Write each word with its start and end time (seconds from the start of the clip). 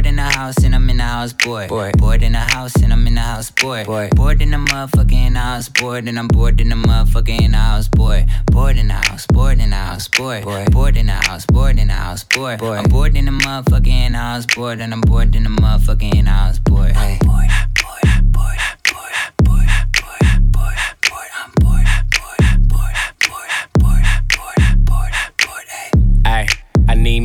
bored 0.00 0.06
in 0.06 0.16
the 0.16 0.22
house 0.22 0.64
and 0.64 0.74
I'm 0.74 0.88
in 0.88 0.96
the 0.96 1.02
house 1.02 1.34
bored. 1.34 1.68
Bored, 1.68 1.98
bored 1.98 2.22
in 2.22 2.32
the 2.32 2.38
house 2.38 2.74
and 2.76 2.90
I'm 2.90 3.06
in 3.06 3.16
the 3.16 3.20
house 3.20 3.50
bored. 3.50 3.86
Bored, 3.86 4.16
bored 4.16 4.40
in 4.40 4.50
the 4.50 4.56
motherfucking 4.56 5.36
house 5.36 5.68
bored 5.68 6.08
and 6.08 6.18
I'm 6.18 6.26
bored 6.26 6.58
in 6.58 6.70
the 6.70 6.74
motherfucking 6.74 7.52
house 7.54 7.88
bored. 7.88 8.26
Bored 8.46 8.78
in 8.78 8.88
the 8.88 8.94
house, 8.94 9.26
bored 9.26 9.60
in 9.60 9.70
the 9.70 9.76
house 9.76 10.08
bored. 10.08 10.44
Bored, 10.44 10.96
in 10.96 11.06
the 11.06 11.12
house, 11.12 11.44
bored 11.44 11.78
in 11.78 11.88
the 11.88 11.92
house 11.92 12.24
bored. 12.24 12.62
I'm 12.62 12.84
bored 12.88 13.14
in 13.14 13.26
the 13.26 13.32
motherfucking 13.32 14.14
house 14.14 14.46
bored 14.46 14.80
and 14.80 14.94
I'm 14.94 15.02
bored 15.02 15.36
in 15.36 15.42
the 15.42 15.50
motherfucking 15.50 16.26
house. 16.26 16.58
Bored, 16.60 16.94
bored, 16.94 17.20
bored, 17.20 18.32
bored. 18.32 18.69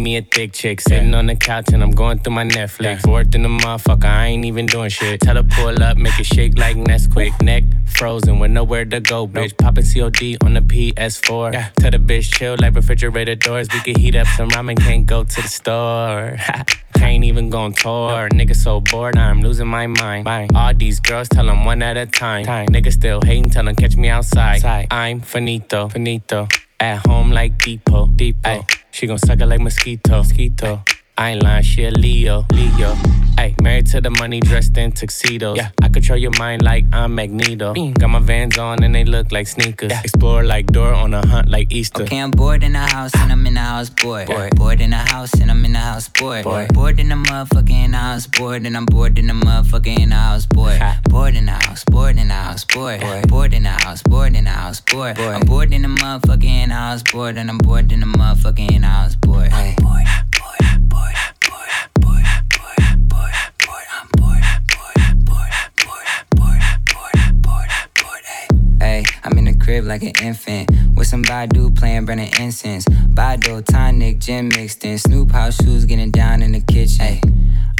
Me 0.05 0.17
a 0.17 0.21
thick 0.21 0.53
chick. 0.53 0.79
Sitting 0.79 1.15
on 1.15 1.25
the 1.25 1.35
couch 1.35 1.65
and 1.73 1.81
I'm 1.81 1.89
going 1.89 2.19
through 2.19 2.33
my 2.33 2.45
Netflix. 2.45 3.01
Fourth 3.01 3.33
in 3.33 3.41
the 3.41 3.49
motherfucker, 3.49 4.05
I 4.05 4.27
ain't 4.27 4.45
even 4.45 4.67
doing 4.67 4.89
shit. 4.89 5.19
Tell 5.19 5.35
her 5.35 5.43
pull 5.43 5.81
up, 5.81 5.97
make 5.97 6.19
it 6.19 6.27
shake 6.27 6.57
like 6.59 6.77
Nesquik. 6.77 7.41
Neck 7.41 7.63
frozen 7.87 8.37
with 8.37 8.51
nowhere 8.51 8.85
to 8.85 8.99
go, 8.99 9.27
bitch. 9.27 9.57
Popping 9.57 9.83
COD 9.83 10.37
on 10.45 10.53
the 10.53 10.61
PS4. 10.61 11.53
Yeah. 11.53 11.69
Tell 11.79 11.89
the 11.89 11.97
bitch 11.97 12.31
chill 12.35 12.55
like 12.59 12.75
refrigerator 12.75 13.33
doors. 13.33 13.67
We 13.73 13.79
can 13.79 13.99
heat 13.99 14.15
up 14.15 14.27
some 14.37 14.49
ramen, 14.49 14.77
can't 14.77 15.07
go 15.07 15.23
to 15.23 15.41
the 15.41 15.47
store. 15.47 16.37
Can't 16.95 17.25
even 17.25 17.49
go 17.49 17.59
on 17.59 17.73
tour. 17.73 18.29
Nigga 18.29 18.55
so 18.55 18.79
bored, 18.79 19.17
I'm 19.17 19.41
losing 19.41 19.67
my 19.67 19.85
mind. 19.85 20.27
All 20.55 20.73
these 20.73 21.01
girls 21.01 21.27
tell 21.27 21.45
them 21.45 21.65
one 21.65 21.81
at 21.83 21.97
a 21.97 22.05
time. 22.05 22.45
Nigga 22.45 22.91
still 22.91 23.19
hating, 23.21 23.49
tell 23.49 23.65
them 23.65 23.75
catch 23.75 23.97
me 23.97 24.07
outside. 24.07 24.63
I'm 24.89 25.19
finito, 25.19 25.89
finito. 25.89 26.47
At 26.79 27.05
home 27.07 27.31
like 27.31 27.57
Depot, 27.57 28.07
Depot. 28.07 28.49
Ay, 28.49 28.65
she 28.91 29.07
gon' 29.07 29.17
suck 29.17 29.39
it 29.39 29.45
like 29.45 29.61
mosquito, 29.61 30.17
mosquito. 30.17 30.83
I 31.17 31.29
ain't 31.29 31.43
lying, 31.43 31.63
she 31.63 31.85
a 31.85 31.91
Leo, 31.91 32.45
Leo. 32.51 32.93
Ay, 33.37 33.55
married 33.61 33.87
to 33.87 34.01
the 34.01 34.09
money, 34.09 34.41
dressed 34.41 34.77
in 34.77 34.91
tuxedos. 34.91 35.55
Yeah, 35.55 35.69
I 35.81 35.87
control 35.87 36.17
your 36.17 36.31
mind 36.37 36.61
like 36.61 36.83
I'm 36.91 37.15
Magneto. 37.15 37.73
Mm. 37.73 37.97
Got 37.97 38.09
my 38.09 38.19
vans 38.19 38.57
on 38.57 38.83
and 38.83 38.93
they 38.93 39.05
look 39.05 39.31
like 39.31 39.47
sneakers. 39.47 39.91
Yeah. 39.91 40.01
Explore 40.01 40.43
like 40.43 40.67
door 40.67 40.93
on 40.93 41.13
a 41.13 41.25
hunt 41.25 41.47
like 41.47 41.71
Easter. 41.71 42.03
Okay, 42.03 42.19
I'm 42.19 42.31
bored 42.31 42.65
in 42.65 42.73
the 42.73 42.79
house 42.79 43.11
and 43.15 43.31
I'm 43.31 43.47
in 43.47 43.53
the 43.53 43.61
house 43.61 43.89
bored. 43.89 44.27
Bored, 44.27 44.55
bored 44.57 44.81
in 44.81 44.89
the 44.89 44.97
house 44.97 45.33
and 45.35 45.49
I'm 45.49 45.63
in 45.63 45.71
the 45.71 45.79
house 45.79 46.09
bored. 46.09 46.43
Bored, 46.43 46.73
bored 46.73 46.99
in 46.99 47.07
the 47.07 47.15
motherfucking 47.15 47.93
house 47.93 48.27
bored 48.27 48.65
and 48.65 48.75
I'm 48.75 48.85
bored 48.85 49.17
in 49.17 49.27
the 49.27 49.33
motherfucking 49.33 50.11
house 50.11 50.45
bored. 50.45 50.81
Bored 51.09 51.35
in 51.35 51.45
the 51.45 51.53
house, 51.53 51.85
bored 51.85 52.17
in 52.17 52.27
the 52.27 52.33
house 52.33 52.65
bored. 52.65 53.01
Bored 53.29 53.53
in 53.53 53.63
the 53.63 53.69
house, 53.69 54.01
bored 54.03 54.35
in 54.35 54.43
the 54.43 54.49
house 54.49 54.81
bored. 54.81 55.17
I'm 55.17 55.45
bored 55.45 55.73
in 55.73 55.83
the 55.83 55.87
motherfucking 55.87 56.71
house 56.71 57.03
bored 57.03 57.37
and 57.37 57.49
I'm 57.49 57.57
bored 57.59 57.89
in 57.93 58.01
the 58.01 58.05
motherfucking 58.05 58.83
house 58.83 59.15
bored. 59.15 59.51
Bored, 59.51 59.75
bored, 59.77 60.05
crib 69.65 69.85
like 69.85 70.03
an 70.03 70.11
infant 70.21 70.69
with 70.95 71.07
some 71.07 71.23
Badu 71.23 71.75
playing 71.75 72.05
burning 72.05 72.31
incense. 72.39 72.85
Badu, 72.85 73.65
tonic, 73.65 74.19
gin 74.19 74.47
mixed 74.49 74.85
in. 74.85 74.99
Snoop 74.99 75.31
house 75.31 75.55
shoes 75.63 75.85
getting 75.85 76.11
down 76.11 76.43
in 76.43 76.51
the 76.51 76.61
kitchen. 76.61 77.01
Ay. 77.01 77.21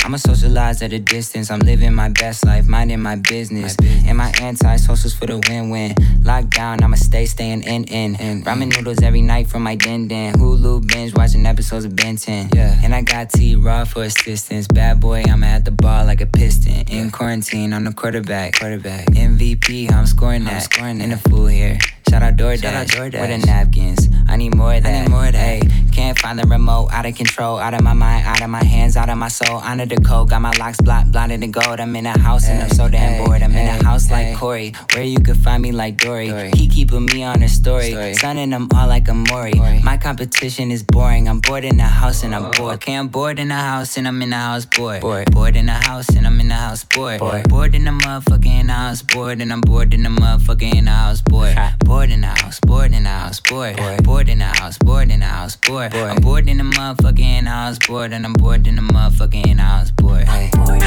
I'ma 0.03 0.17
socialize 0.17 0.83
at 0.83 0.93
a 0.93 0.99
distance. 0.99 1.49
I'm 1.49 1.59
living 1.59 1.93
my 1.93 2.09
best 2.09 2.45
life, 2.45 2.67
minding 2.67 3.01
my 3.01 3.15
business. 3.15 3.75
My 3.79 3.85
business. 3.85 4.07
And 4.07 4.17
my 4.17 4.31
anti-socials 4.39 5.15
for 5.15 5.25
the 5.25 5.37
win-win. 5.47 5.95
Lockdown, 6.21 6.83
I'ma 6.83 6.95
stay 6.95 7.25
staying 7.25 7.63
in 7.63 7.85
in. 7.85 8.15
Ramen 8.43 8.75
noodles 8.75 9.01
every 9.01 9.21
night 9.21 9.47
from 9.47 9.63
my 9.63 9.75
den 9.75 10.07
den. 10.07 10.33
Hulu 10.33 10.87
binge 10.87 11.15
watching 11.15 11.45
episodes 11.47 11.85
of 11.85 11.95
Ben 11.95 12.17
10. 12.17 12.49
Yeah. 12.53 12.79
And 12.83 12.93
I 12.93 13.01
got 13.01 13.31
T 13.31 13.55
Raw 13.55 13.85
for 13.85 14.03
assistance. 14.03 14.67
Bad 14.67 14.99
boy, 14.99 15.23
I'ma 15.27 15.47
at 15.47 15.65
the 15.65 15.71
ball 15.71 16.05
like 16.05 16.21
a 16.21 16.27
piston. 16.27 16.87
In 16.87 17.09
quarantine, 17.09 17.73
I'm 17.73 17.83
the 17.83 17.93
quarterback. 17.93 18.59
Quarterback. 18.59 19.07
MVP, 19.07 19.91
I'm 19.91 20.05
scoring 20.05 20.43
that. 20.43 20.53
I'm 20.53 20.61
scoring 20.61 20.97
that. 20.99 21.03
In 21.05 21.09
the 21.11 21.17
fool 21.17 21.47
here. 21.47 21.74
Bye. 21.75 21.94
Shout 22.09 22.23
out 22.23 22.35
DoorDash. 22.35 22.61
Shout 22.61 22.73
out 22.73 22.87
DoorDash. 22.87 23.19
Where 23.19 23.37
the 23.37 23.45
napkins? 23.45 24.09
I 24.27 24.35
need 24.37 24.55
more 24.55 24.73
of 24.73 24.83
that. 24.83 24.95
I 24.95 25.01
need 25.01 25.09
more 25.09 25.25
of 25.25 25.33
that. 25.33 25.37
Hey, 25.37 25.61
can't 25.91 26.17
find 26.19 26.39
the 26.39 26.47
remote. 26.47 26.89
Out 26.91 27.05
of 27.05 27.15
control. 27.15 27.57
Out 27.57 27.73
of 27.73 27.81
my 27.81 27.93
mind. 27.93 28.25
Out 28.25 28.41
of 28.41 28.49
my 28.49 28.63
hands. 28.63 28.95
Out 28.97 29.09
of 29.09 29.17
my 29.17 29.27
soul. 29.27 29.57
Under 29.57 29.85
the 29.85 29.97
code. 29.97 30.29
Got 30.29 30.41
my 30.41 30.51
locks 30.59 30.79
blocked. 30.81 31.11
Blinded 31.11 31.43
in 31.43 31.51
gold. 31.51 31.79
I'm 31.79 31.95
in 31.95 32.05
a 32.05 32.17
house 32.17 32.47
and 32.47 32.61
I'm 32.63 32.69
so 32.69 32.89
damn 32.89 33.25
bored. 33.25 33.41
I'm 33.41 33.51
in 33.51 33.67
a 33.67 33.83
house 33.83 34.11
like 34.11 34.37
Corey. 34.37 34.73
Where 34.93 35.03
you 35.03 35.19
could 35.19 35.37
find 35.37 35.61
me 35.61 35.71
like 35.71 35.97
Dory. 35.97 36.29
Dory. 36.29 36.51
He 36.55 36.67
keeping 36.67 37.05
me 37.05 37.23
on 37.23 37.41
her 37.41 37.47
story. 37.47 37.91
story. 37.91 38.13
Sunning 38.15 38.49
them 38.49 38.67
all 38.75 38.87
like 38.87 39.07
a 39.07 39.13
Mori. 39.13 39.53
My 39.83 39.97
competition 39.97 40.71
is 40.71 40.83
boring. 40.83 41.27
I'm 41.27 41.39
bored 41.39 41.65
in 41.65 41.77
the 41.77 41.83
house 41.83 42.23
and 42.23 42.35
I'm 42.35 42.51
bored. 42.51 42.75
Okay, 42.75 42.93
I'm 42.93 43.07
bored 43.07 43.39
in 43.39 43.49
the 43.49 43.55
house 43.55 43.97
and 43.97 44.07
I'm 44.07 44.21
in 44.21 44.29
the 44.29 44.37
house 44.37 44.65
bored. 44.65 45.01
Bored, 45.01 45.31
bored 45.31 45.55
in 45.55 45.65
the 45.67 45.73
house 45.73 46.09
and 46.09 46.27
I'm 46.27 46.39
in 46.39 46.49
the 46.49 46.55
house 46.55 46.83
bored. 46.83 47.19
Bored, 47.19 47.49
bored 47.49 47.75
in 47.75 47.85
the 47.85 47.91
motherfucking 47.91 48.69
house 48.69 49.01
bored 49.01 49.41
and 49.41 49.51
I'm 49.51 49.61
bored 49.61 49.93
in 49.93 50.03
the 50.03 50.09
motherfucking 50.09 50.87
house 50.87 51.21
bored. 51.21 51.55
Bored 51.79 51.94
in 52.03 52.21
the 52.21 52.27
house, 52.27 52.59
bored 52.59 52.93
in 52.93 53.03
the 53.03 53.09
house, 53.09 53.39
bored. 53.39 53.77
Bored 54.03 54.29
in 54.29 54.39
the 54.39 54.45
house, 54.45 54.77
bored 54.77 55.11
in 55.11 55.19
the 55.21 55.25
house, 55.25 55.55
bored. 55.55 55.93
I'm 55.93 56.21
bored 56.21 56.47
in 56.47 56.57
the 56.57 56.63
motherfucking 56.63 57.47
house 57.47 57.79
bored 57.87 58.13
and 58.13 58.25
I'm 58.25 58.33
bored 58.33 58.67
in 58.67 58.75
the 58.75 58.81
motherfucking 58.81 59.59
house 59.59 59.91
bored. 59.91 60.27
Hey. 60.27 60.49
Bored, 60.53 60.81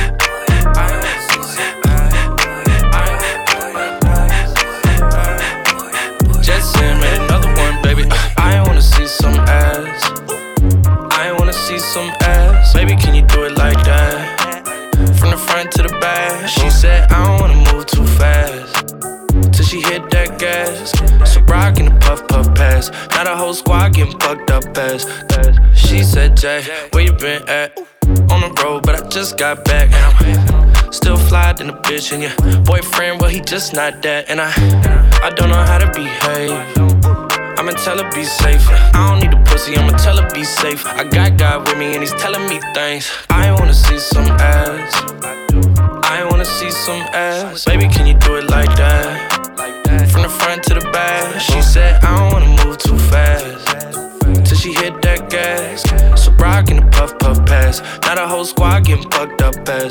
Just 6.43 6.77
made 6.77 7.21
another 7.25 7.53
one, 7.65 7.83
baby. 7.83 8.05
I 8.37 8.63
wanna 8.67 8.83
see 8.83 9.07
some 9.07 9.35
ass. 9.35 10.03
I 11.13 11.35
wanna 11.39 11.53
see 11.53 11.79
some 11.79 12.11
ass. 12.21 12.75
Baby, 12.75 12.97
can 12.97 13.15
you 13.15 13.23
do 13.23 13.45
it 13.45 13.57
like 13.57 13.81
that? 13.85 14.67
From 15.19 15.31
the 15.31 15.37
front 15.37 15.71
to 15.73 15.83
the 15.83 15.97
back. 16.01 16.49
She 16.49 16.69
said, 16.71 17.11
I 17.11 17.25
don't 17.27 17.41
wanna 17.41 17.73
move 17.73 17.87
too 17.87 18.07
fast. 18.07 18.89
Till 19.53 19.65
she 19.65 19.81
hit 19.81 20.11
that 20.11 20.18
gas. 20.49 20.93
So 21.33 21.41
rockin' 21.43 21.87
the 21.87 21.99
puff 22.01 22.27
puff 22.29 22.47
pass. 22.55 22.91
Now 23.11 23.25
the 23.25 23.37
whole 23.37 23.55
squad 23.55 23.95
getting 23.95 24.19
fucked 24.19 24.51
up 24.51 24.65
ass. 24.77 25.03
She 25.75 26.03
said, 26.03 26.37
Jay, 26.37 26.63
where 26.93 27.05
you 27.05 27.13
been 27.13 27.43
at? 27.49 27.79
On 28.33 28.41
the 28.41 28.51
road, 28.63 28.85
but 28.87 28.95
I 28.95 29.07
just 29.09 29.37
got 29.37 29.65
back. 29.65 29.91
And 29.93 30.03
I'm 30.07 30.93
still 30.93 31.19
fly 31.19 31.53
than 31.53 31.69
a 31.71 31.77
bitch. 31.83 32.13
And 32.13 32.23
your 32.23 32.65
boyfriend, 32.65 33.21
well, 33.21 33.31
he 33.31 33.41
just 33.41 33.75
not 33.75 34.03
that. 34.03 34.31
And 34.31 34.41
I, 34.41 34.51
I 35.23 35.31
don't 35.31 35.51
know 35.51 35.65
how 35.71 35.79
to 35.79 35.89
behave. 35.93 36.57
I'ma 37.59 37.73
tell 37.73 37.99
her 38.03 38.11
be 38.15 38.25
safe. 38.25 38.65
I 38.95 39.11
don't 39.11 39.21
need 39.21 39.35
a 39.39 39.43
pussy, 39.45 39.77
I'ma 39.77 39.97
tell 39.99 40.17
her 40.17 40.31
be 40.33 40.45
safe. 40.45 40.87
I 40.87 41.05
got 41.05 41.37
God 41.37 41.67
with 41.67 41.77
me 41.77 41.93
and 41.93 42.01
he's 42.01 42.15
telling 42.15 42.49
me 42.49 42.61
things. 42.73 43.11
I 43.29 43.53
wanna 43.53 43.75
see 43.75 43.99
some 43.99 44.29
ass. 44.41 44.93
I 46.05 46.25
wanna 46.31 46.45
see 46.47 46.71
some 46.71 47.03
ass. 47.13 47.65
Baby, 47.65 47.89
can 47.89 48.07
you 48.07 48.15
do 48.15 48.37
it 48.37 48.49
like 48.49 48.73
that? 48.77 49.18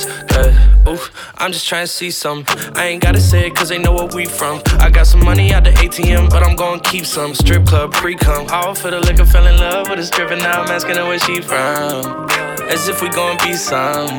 Uh, 0.05 0.89
oof, 0.89 1.11
I'm 1.37 1.51
just 1.51 1.67
trying 1.67 1.85
to 1.85 1.91
see 1.91 2.11
some. 2.11 2.43
I 2.75 2.87
ain't 2.87 3.01
gotta 3.01 3.19
say 3.19 3.47
it 3.47 3.55
cause 3.55 3.69
they 3.69 3.79
know 3.79 3.93
where 3.93 4.07
we 4.07 4.25
from. 4.25 4.61
I 4.79 4.89
got 4.89 5.07
some 5.07 5.23
money 5.23 5.53
out 5.53 5.63
the 5.63 5.71
ATM, 5.71 6.29
but 6.29 6.43
I'm 6.43 6.55
gonna 6.55 6.81
keep 6.81 7.05
some. 7.05 7.33
Strip 7.33 7.65
club 7.65 7.91
pre 7.91 8.15
cum. 8.15 8.47
All 8.51 8.75
for 8.75 8.91
the 8.91 8.99
liquor, 8.99 9.25
fell 9.25 9.47
in 9.47 9.57
love 9.57 9.89
with 9.89 9.99
a 9.99 10.05
stripper. 10.05 10.35
Now 10.35 10.61
I'm 10.61 10.69
asking 10.69 10.95
her 10.95 11.05
where 11.05 11.19
she 11.19 11.41
from. 11.41 12.27
As 12.69 12.87
if 12.87 13.01
we 13.01 13.09
gon' 13.09 13.37
be 13.37 13.53
some. 13.53 14.09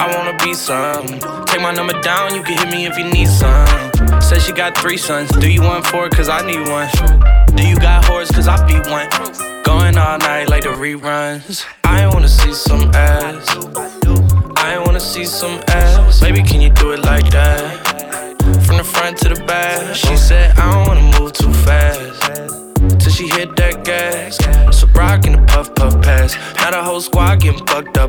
I 0.00 0.14
wanna 0.14 0.36
be 0.44 0.54
some. 0.54 1.06
Take 1.46 1.60
my 1.60 1.72
number 1.72 2.00
down, 2.02 2.34
you 2.34 2.42
can 2.42 2.56
hit 2.56 2.70
me 2.70 2.86
if 2.86 2.96
you 2.96 3.04
need 3.04 3.28
some. 3.28 4.20
Said 4.20 4.40
she 4.42 4.52
got 4.52 4.76
three 4.76 4.96
sons. 4.96 5.30
Do 5.30 5.50
you 5.50 5.62
want 5.62 5.86
four? 5.86 6.08
Cause 6.08 6.28
I 6.28 6.46
need 6.46 6.68
one. 6.68 6.88
Do 7.56 7.66
you 7.66 7.76
got 7.76 8.04
whores? 8.04 8.32
Cause 8.32 8.46
I 8.48 8.56
be 8.66 8.78
one. 8.88 9.08
Going 9.64 9.96
all 9.98 10.18
night 10.18 10.48
like 10.48 10.62
the 10.62 10.70
reruns. 10.70 11.64
I 11.84 12.06
wanna 12.06 12.28
see 12.28 12.52
some 12.52 12.90
ass. 12.94 14.27
I 14.58 14.78
wanna 14.84 15.00
see 15.00 15.24
some 15.24 15.60
ass. 15.68 16.20
Baby, 16.20 16.42
can 16.42 16.60
you 16.60 16.70
do 16.70 16.92
it 16.92 17.04
like 17.04 17.30
that? 17.30 18.38
From 18.66 18.76
the 18.76 18.84
front 18.84 19.18
to 19.18 19.28
the 19.28 19.42
back. 19.44 19.94
She 19.94 20.16
said, 20.16 20.56
I 20.58 20.72
don't 20.72 20.86
wanna 20.88 21.18
move 21.18 21.32
too 21.32 21.52
fast. 21.52 22.22
Till 23.00 23.12
she 23.12 23.28
hit 23.28 23.56
that 23.56 23.84
gas. 23.84 24.36
So 24.76 24.86
rockin' 24.88 25.32
the 25.32 25.42
puff 25.46 25.74
puff 25.74 26.00
pass. 26.02 26.36
Now 26.56 26.70
the 26.70 26.82
whole 26.82 27.00
squad 27.00 27.40
getting 27.40 27.64
fucked 27.66 27.96
up 27.98 28.08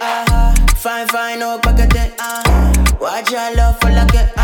ass. 0.00 0.82
Fine, 0.82 1.08
fine, 1.08 1.42
oh, 1.42 1.58
back 1.58 1.80
at 1.80 1.90
that, 1.90 2.14
uh 2.18 2.96
Watch 3.00 3.30
your 3.30 3.54
love 3.56 3.80
for 3.80 3.90
it, 4.14 4.39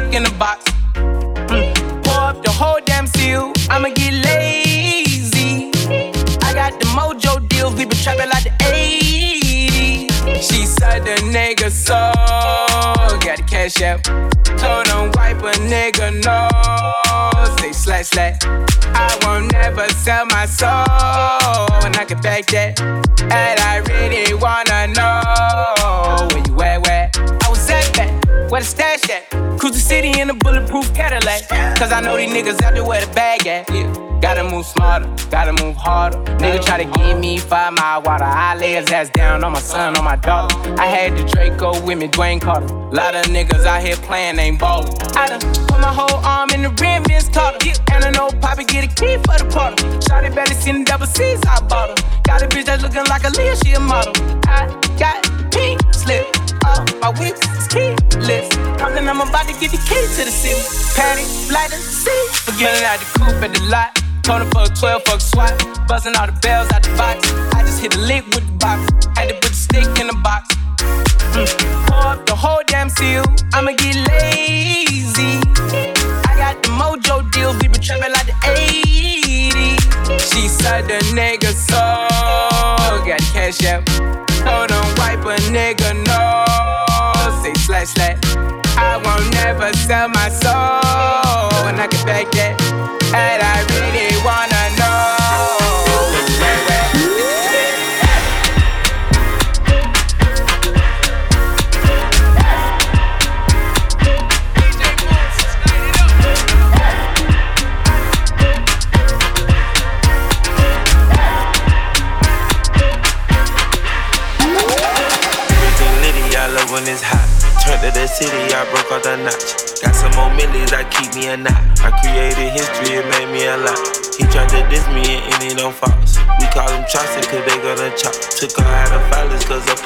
stick 0.00 0.14
in 0.14 0.22
the 0.22 0.30
box. 0.38 0.64
Mm. 0.94 2.04
Pour 2.04 2.20
up 2.20 2.42
the 2.42 2.50
whole 2.50 2.80
damn 2.84 3.06
seal. 3.06 3.52
I'ma 3.68 3.88
get 3.88 4.14
lazy. 4.24 5.70
I 6.42 6.54
got 6.54 6.78
the 6.80 6.86
mojo 6.96 7.46
deals. 7.48 7.74
We 7.74 7.84
been 7.84 7.98
trapping 7.98 8.28
like 8.28 8.44
the 8.44 8.50
80s. 8.60 10.10
She 10.48 10.66
said 10.66 11.04
the 11.04 11.16
nigga 11.34 11.70
so. 11.70 12.12
Got 13.24 13.38
the 13.38 13.44
cash 13.46 13.82
out. 13.82 14.04
Told 14.58 14.86
him 14.88 15.12
wipe 15.14 15.42
a 15.42 15.52
nigga 15.72 16.08
no. 16.24 16.48
Say 17.58 17.72
slash 17.72 18.06
slash. 18.06 18.38
I 18.94 19.18
won't 19.22 19.52
never 19.52 19.88
sell 19.88 20.26
my 20.26 20.46
soul. 20.46 20.68
And 21.84 21.96
I 21.96 22.04
can 22.06 22.20
back 22.20 22.46
that. 22.46 22.80
And 22.80 23.60
I 23.60 23.76
really 23.90 24.34
wanna 24.34 24.88
know 24.98 26.28
where 26.32 26.44
you 26.46 26.62
at, 26.62 26.86
where 26.86 27.10
I 27.16 27.48
was 27.48 27.70
at 27.70 27.94
that, 27.94 28.10
where 28.50 28.60
the 28.60 28.66
stash 28.66 29.08
at. 29.08 29.30
Cruise 29.58 29.72
the 29.72 29.78
city 29.78 30.20
in 30.20 30.28
a 30.28 30.34
bulletproof 30.34 30.92
Cadillac. 30.94 31.48
Cause 31.78 31.92
I 31.92 32.00
know 32.00 32.16
these 32.16 32.30
niggas 32.30 32.62
out 32.62 32.74
there 32.74 32.84
where 32.84 33.04
the 33.04 33.12
bag 33.14 33.46
at. 33.46 33.70
Yeah. 33.70 34.10
Gotta 34.20 34.44
move 34.44 34.66
smarter, 34.66 35.08
gotta 35.30 35.52
move 35.64 35.76
harder. 35.76 36.18
Nigga 36.36 36.62
try 36.62 36.84
to 36.84 36.98
give 36.98 37.18
me 37.18 37.38
five 37.38 37.72
mile 37.72 38.02
water. 38.02 38.24
I 38.24 38.54
lay 38.54 38.74
his 38.74 38.90
ass 38.92 39.08
down 39.08 39.42
on 39.44 39.52
my 39.52 39.60
son, 39.60 39.96
on 39.96 40.04
my 40.04 40.16
daughter. 40.16 40.54
I 40.78 40.86
had 40.86 41.16
the 41.16 41.24
Draco 41.24 41.80
with 41.86 41.96
me, 41.96 42.06
Dwayne 42.06 42.38
Carter. 42.40 42.66
Lot 42.66 43.14
of 43.14 43.24
niggas 43.26 43.64
out 43.64 43.82
here 43.82 43.96
playing, 43.96 44.38
ain't 44.38 44.60
ballin'. 44.60 44.92
I 45.16 45.26
done 45.26 45.40
put 45.40 45.80
my 45.80 45.92
whole 45.92 46.22
arm 46.22 46.50
in 46.50 46.62
the 46.62 46.68
rim, 46.68 47.02
Vince 47.04 47.30
Carter. 47.30 47.58
And 47.92 48.04
I 48.04 48.10
know 48.10 48.28
Poppy 48.40 48.64
get 48.64 48.84
a 48.84 48.94
key 48.94 49.16
for 49.24 49.38
the 49.38 49.48
party. 49.50 49.82
Shotty 50.04 50.34
better 50.34 50.54
seen 50.54 50.80
the 50.80 50.84
double 50.84 51.06
C's, 51.06 51.40
I 51.48 51.60
bought 51.66 51.98
her. 51.98 52.20
Got 52.24 52.42
a 52.42 52.46
bitch 52.46 52.66
that's 52.66 52.82
looking 52.82 53.04
like 53.06 53.24
a 53.24 53.30
Leah, 53.30 53.56
she 53.64 53.72
a 53.72 53.80
model. 53.80 54.12
I 54.46 54.68
got 54.98 55.24
pink 55.50 55.80
slip. 55.94 56.49
Uh, 56.64 56.84
my 57.00 57.10
whip 57.18 57.36
is 57.56 57.66
keyless. 57.68 58.48
Talking, 58.78 59.08
I'm 59.08 59.20
about 59.20 59.46
to 59.48 59.54
get 59.60 59.70
the 59.70 59.80
key 59.88 60.04
to 60.16 60.22
the 60.24 60.32
city. 60.32 60.60
Patty, 60.96 61.24
light 61.52 61.70
the 61.70 61.76
seat. 61.76 62.28
Forgetting 62.44 62.84
out 62.84 62.98
the 63.00 63.08
coupe 63.18 63.42
at 63.42 63.52
the 63.52 63.62
lot. 63.68 63.96
Told 64.22 64.42
him 64.42 64.50
fuck 64.50 64.74
12, 64.74 65.02
fuck 65.04 65.20
SWAT. 65.20 65.52
Buzzing 65.88 66.14
all 66.16 66.26
the 66.26 66.38
bells 66.40 66.70
out 66.72 66.82
the 66.82 66.90
box. 66.96 67.32
I 67.54 67.62
just 67.62 67.80
hit 67.80 67.96
a 67.96 68.00
lick 68.00 68.24
with 68.26 68.46
the 68.46 68.56
box. 68.58 68.80
Had 69.16 69.28
to 69.28 69.34
put 69.34 69.50
the 69.50 69.60
stick 69.66 69.88
in 70.00 70.06
the 70.06 70.18
box. 70.22 70.54
Mm. 71.34 71.86
Pour 71.88 72.06
up 72.14 72.26
the 72.26 72.36
whole 72.36 72.62
damn 72.66 72.88
seal. 72.88 73.24
I'ma 73.52 73.72
get 73.72 73.96
lazy. 73.96 74.19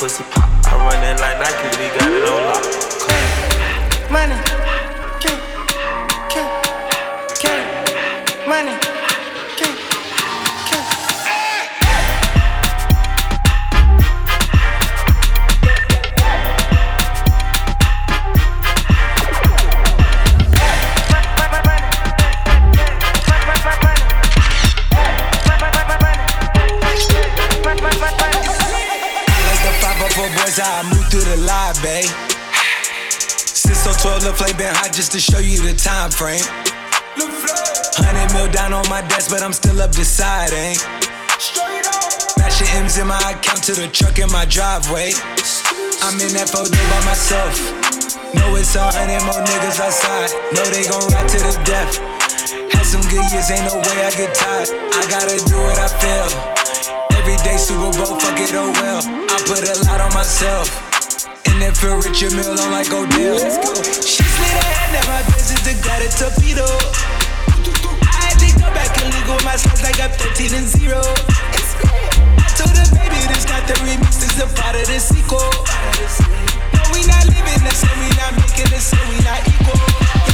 Pussy. 0.04 0.43
Time 36.04 36.10
frame. 36.10 36.44
Hundred 37.96 38.28
mil 38.34 38.48
down 38.52 38.72
on 38.72 38.84
my 38.90 39.00
desk, 39.08 39.30
but 39.30 39.42
I'm 39.42 39.52
still 39.52 39.80
up 39.80 39.92
deciding. 39.92 40.76
Mashing 42.36 42.68
M's 42.76 42.98
in 42.98 43.06
my 43.06 43.20
account 43.32 43.62
to 43.64 43.72
the 43.72 43.88
truck 43.88 44.18
in 44.18 44.28
my 44.32 44.44
driveway. 44.44 45.16
I'm 46.04 46.20
in 46.20 46.32
that 46.36 46.52
photo 46.52 46.76
by 46.92 47.00
myself. 47.08 47.56
Know 48.36 48.56
it's 48.56 48.74
a 48.76 48.84
hundred 48.84 49.22
more 49.24 49.40
niggas 49.40 49.80
outside. 49.80 50.28
Know 50.52 50.66
they 50.68 50.84
gon' 50.84 51.08
ride 51.14 51.28
to 51.30 51.38
the 51.40 51.54
death. 51.64 51.96
Had 52.74 52.84
some 52.84 53.04
good 53.08 53.24
years, 53.32 53.48
ain't 53.48 53.64
no 53.64 53.80
way 53.80 53.96
I 54.04 54.12
get 54.12 54.34
tired. 54.34 54.68
I 54.68 55.02
gotta 55.08 55.40
do 55.40 55.56
what 55.56 55.78
I 55.78 55.88
feel. 56.02 56.28
Every 57.16 57.38
day 57.46 57.56
Super 57.56 57.94
Bowl, 57.96 58.20
fuck 58.20 58.36
it, 58.36 58.52
oh 58.52 58.68
well. 58.76 59.00
I 59.00 59.36
put 59.48 59.64
a 59.64 59.76
lot 59.88 60.00
on 60.04 60.12
myself. 60.12 60.68
And 61.48 61.62
if 61.62 61.80
you're 61.80 61.96
rich, 61.96 62.20
your 62.20 62.34
meal 62.36 62.52
on 62.52 62.70
like 62.72 62.92
Odell. 62.92 63.40
Let's 63.40 63.56
go. 63.56 63.72
She 64.02 64.20
slid 64.20 64.52
her 64.52 64.68
hand 64.68 65.33
got 65.84 66.00
a 66.00 66.08
torpedo. 66.08 66.64
I 66.64 68.32
had 68.32 68.40
to 68.40 68.48
go 68.56 68.66
back 68.72 68.90
and 69.04 69.12
legal 69.12 69.36
my 69.44 69.56
slides 69.56 69.82
like 69.84 70.00
I'm 70.00 70.10
13 70.10 70.56
and 70.56 70.66
0. 70.66 70.96
I 70.96 72.48
told 72.56 72.72
her, 72.72 72.88
baby, 72.96 73.20
this 73.28 73.44
not 73.48 73.68
the 73.68 73.74
remix, 73.84 74.16
this 74.20 74.32
is 74.32 74.42
a 74.42 74.48
part 74.56 74.76
of 74.76 74.86
the 74.88 74.98
sequel. 74.98 75.44
No, 76.72 76.80
we 76.92 77.04
not 77.04 77.24
living 77.28 77.60
the 77.60 77.74
same, 77.76 77.98
we 78.00 78.08
not 78.16 78.32
making 78.40 78.70
the 78.72 78.80
same, 78.80 79.06
we 79.12 79.20
not 79.24 79.44
equal. 79.44 80.33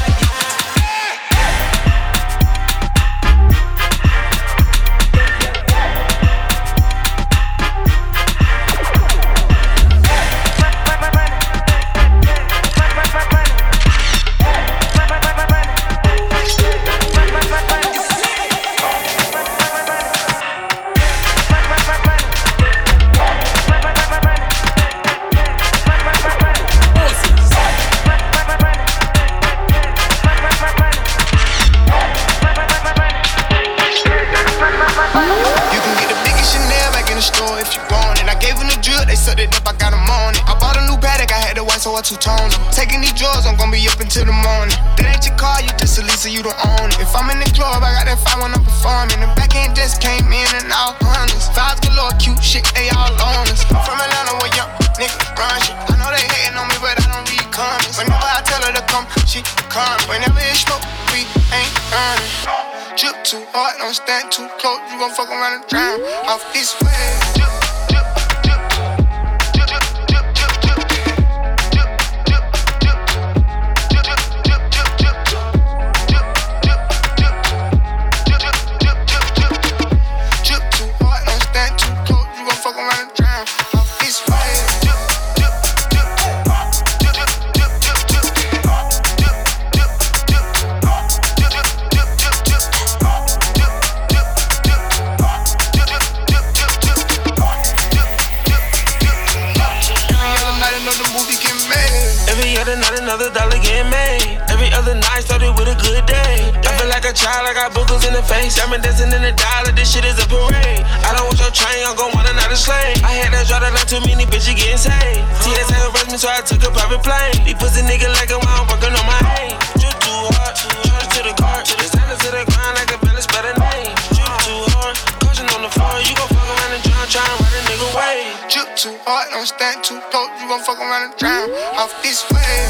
Face. 108.31 108.63
I'm 108.63 108.71
dancing 108.79 109.11
in 109.11 109.23
the 109.23 109.35
dollar, 109.35 109.75
this 109.75 109.91
shit 109.91 110.07
is 110.07 110.15
a 110.23 110.27
parade. 110.31 110.87
I 111.03 111.11
don't 111.19 111.27
want 111.27 111.43
your 111.43 111.51
train, 111.51 111.83
I'm 111.83 111.99
gon' 111.99 112.15
want 112.15 112.31
another 112.31 112.55
slave. 112.55 113.03
I 113.03 113.19
had 113.19 113.35
that 113.35 113.51
draw 113.51 113.59
that 113.59 113.75
like 113.75 113.91
too 113.91 113.99
many 114.07 114.23
bitches 114.31 114.55
getting 114.55 114.79
saved. 114.79 115.27
TSA 115.43 115.77
arrest 115.91 116.15
me, 116.15 116.19
so 116.23 116.31
I 116.31 116.39
took 116.47 116.63
a 116.63 116.71
private 116.71 117.03
plane. 117.03 117.43
These 117.43 117.59
pussy 117.59 117.83
nigga 117.83 118.07
like 118.15 118.31
a 118.31 118.39
I'm 118.39 118.71
working 118.71 118.95
on 118.95 119.07
my 119.07 119.19
aim. 119.43 119.59
Drip 119.83 119.97
too 119.99 120.23
hard, 120.39 120.55
charge 120.55 121.09
to 121.19 121.21
the 121.27 121.35
car, 121.35 121.59
to 121.67 121.75
the 121.75 121.87
standard 121.91 122.19
to 122.23 122.29
the 122.31 122.43
grind 122.47 122.75
like 122.79 122.93
a 122.95 122.99
village 123.03 123.29
better 123.35 123.55
name. 123.59 123.95
Drip 124.15 124.35
too 124.47 124.63
hard, 124.79 124.95
caution 125.27 125.47
on 125.51 125.67
the 125.67 125.73
floor, 125.75 125.99
you 126.07 126.15
gon' 126.15 126.31
fuck 126.31 126.47
around 126.47 126.73
and 126.79 126.83
drown, 126.87 127.07
try 127.11 127.27
and 127.27 127.39
ride 127.43 127.57
a 127.59 127.63
nigga 127.67 127.89
way. 127.99 128.19
Drip 128.47 128.71
too 128.79 128.95
hard, 129.03 129.27
don't 129.35 129.49
stand 129.51 129.83
too 129.83 129.99
close, 130.15 130.31
you 130.39 130.47
gon' 130.47 130.63
fuck 130.63 130.79
around 130.79 131.11
and 131.11 131.15
drown. 131.19 131.51
Off 131.75 131.91
this 132.07 132.23
way. 132.31 132.70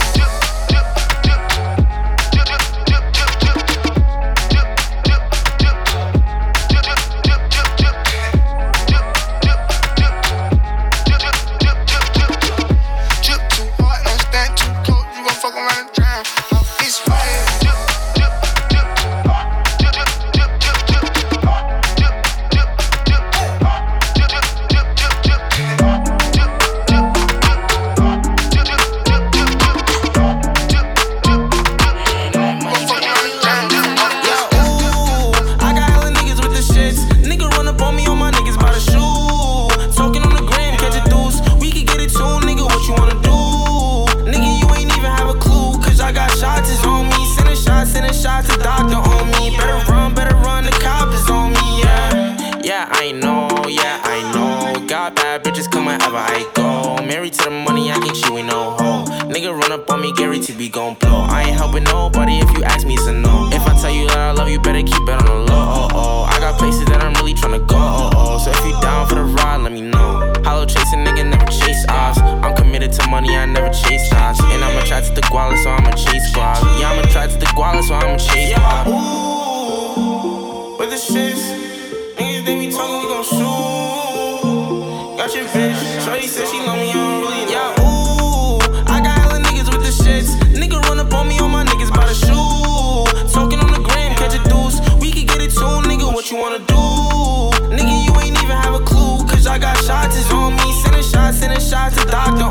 contacto 102.21 102.50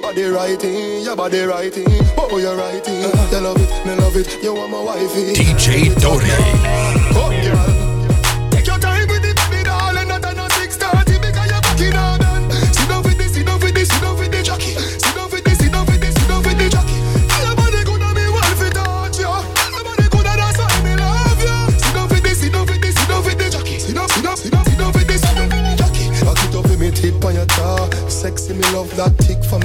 body 0.00 0.24
writing, 0.24 1.02
your 1.02 1.16
body 1.16 1.42
writing. 1.42 1.86
Oh, 2.18 2.38
you're 2.38 2.56
writing. 2.56 3.02
You 3.02 3.40
love 3.40 3.60
it, 3.60 3.86
me 3.86 3.94
love 3.94 4.16
it. 4.16 4.42
You 4.42 4.54
want 4.54 4.70
my 4.70 4.80
wifey. 4.82 5.34
DJ 5.34 5.94
Dory. 6.00 6.26
Oh, 7.14 7.75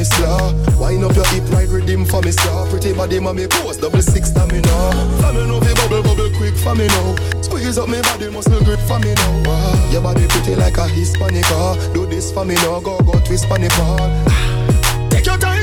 me 0.01 0.05
slow. 0.05 0.53
Wind 0.79 1.03
up 1.03 1.15
your 1.15 1.27
hip 1.27 1.47
right 1.51 1.69
redeem 1.69 2.05
for 2.05 2.21
me 2.21 2.31
slow. 2.31 2.67
Pretty 2.69 2.93
body 2.93 3.19
mommy 3.19 3.47
post 3.47 3.81
double 3.81 4.01
six 4.01 4.31
time 4.31 4.47
me 4.49 4.59
now, 4.61 4.91
For 5.21 5.33
me 5.33 5.45
know 5.47 5.59
fi 5.61 5.73
bubble 5.75 6.01
bubble 6.01 6.31
quick 6.37 6.55
for 6.55 6.75
me 6.75 6.87
now. 6.87 7.15
Squeeze 7.41 7.77
up 7.77 7.89
me 7.89 8.01
body 8.01 8.29
muscle 8.29 8.63
grip 8.63 8.79
for 8.79 8.99
me 8.99 9.13
now. 9.13 9.43
Wow. 9.45 9.91
Your 9.91 10.01
body 10.01 10.25
pretty 10.27 10.55
like 10.55 10.77
a 10.77 10.87
Hispanic. 10.87 11.45
Oh. 11.49 11.77
Do 11.93 12.05
this 12.05 12.31
for 12.31 12.45
me 12.45 12.55
now, 12.55 12.79
go 12.79 12.99
go 12.99 13.13
twist 13.25 13.47
for 13.47 13.59
me 13.59 13.69
fall. 13.69 14.09
Ah, 14.27 15.07
take 15.11 15.25
your 15.25 15.37
time. 15.37 15.60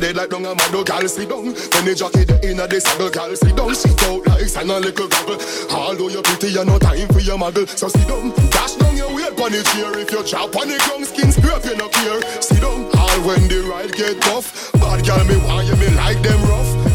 Dead 0.00 0.16
like 0.16 0.30
dung 0.30 0.46
a 0.46 0.54
mad 0.54 0.86
gal 0.86 1.06
sit 1.06 1.28
down. 1.28 1.44
When 1.44 1.84
the 1.84 1.94
jockey 1.94 2.24
the 2.24 2.80
saddle, 2.80 3.10
gal 3.10 3.36
sit 3.36 3.56
down. 3.56 3.74
Sit 3.74 4.02
out 4.04 4.26
like 4.26 4.48
sand 4.48 4.70
a 4.70 4.80
little 4.80 5.08
goggle. 5.08 5.38
Although 5.70 6.08
you're 6.08 6.22
pretty, 6.22 6.48
you 6.48 6.64
no 6.64 6.78
time 6.78 7.08
for 7.08 7.20
your 7.20 7.38
muggle. 7.38 7.68
So 7.68 7.88
sit 7.88 8.08
down, 8.08 8.32
dash 8.50 8.74
down 8.74 8.96
your 8.96 9.14
weight 9.14 9.38
on 9.38 9.52
the 9.52 9.62
chair. 9.62 9.98
If 9.98 10.10
you 10.10 10.24
chop 10.24 10.56
on 10.56 10.68
the 10.68 10.78
ground, 10.88 11.06
skin 11.06 11.30
scrape 11.32 11.64
you 11.64 11.76
no 11.76 11.88
care. 11.88 12.20
Sit 12.40 12.60
down, 12.60 12.88
all 12.96 13.18
when 13.26 13.46
the 13.48 13.68
ride 13.68 13.92
get 13.92 14.20
tough. 14.22 14.72
Bad 14.74 15.04
gal 15.04 15.24
me 15.24 15.36
want 15.44 15.66
you, 15.66 15.76
me 15.76 15.88
like 15.94 16.20
them 16.22 16.40
rough. 16.48 16.89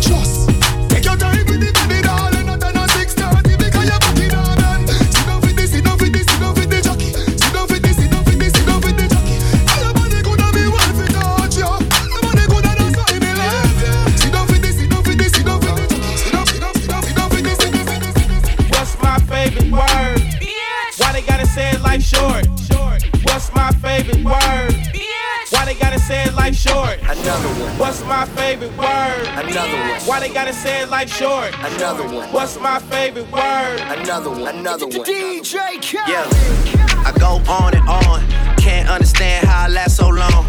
Another 27.25 27.47
one. 27.63 27.77
What's 27.77 28.03
my 28.03 28.25
favorite 28.25 28.77
word? 28.77 29.27
Another 29.29 29.77
one. 29.77 30.01
Why 30.01 30.19
they 30.19 30.29
gotta 30.29 30.53
say 30.53 30.81
it 30.81 30.89
like 30.89 31.07
short? 31.07 31.53
Another 31.59 32.03
one. 32.03 32.31
What's 32.31 32.59
my 32.59 32.79
favorite 32.79 33.31
word? 33.31 33.79
Another 33.81 34.29
one. 34.29 34.55
Another 34.55 34.85
one. 34.85 35.05
DJ 35.05 35.81
Khaled. 35.81 36.07
Yeah, 36.07 37.03
I 37.05 37.13
go 37.17 37.41
on 37.51 37.75
and 37.75 37.87
on. 37.87 38.27
Can't 38.57 38.89
understand 38.89 39.47
how 39.47 39.65
I 39.65 39.67
last 39.69 39.97
so 39.97 40.09
long. 40.09 40.45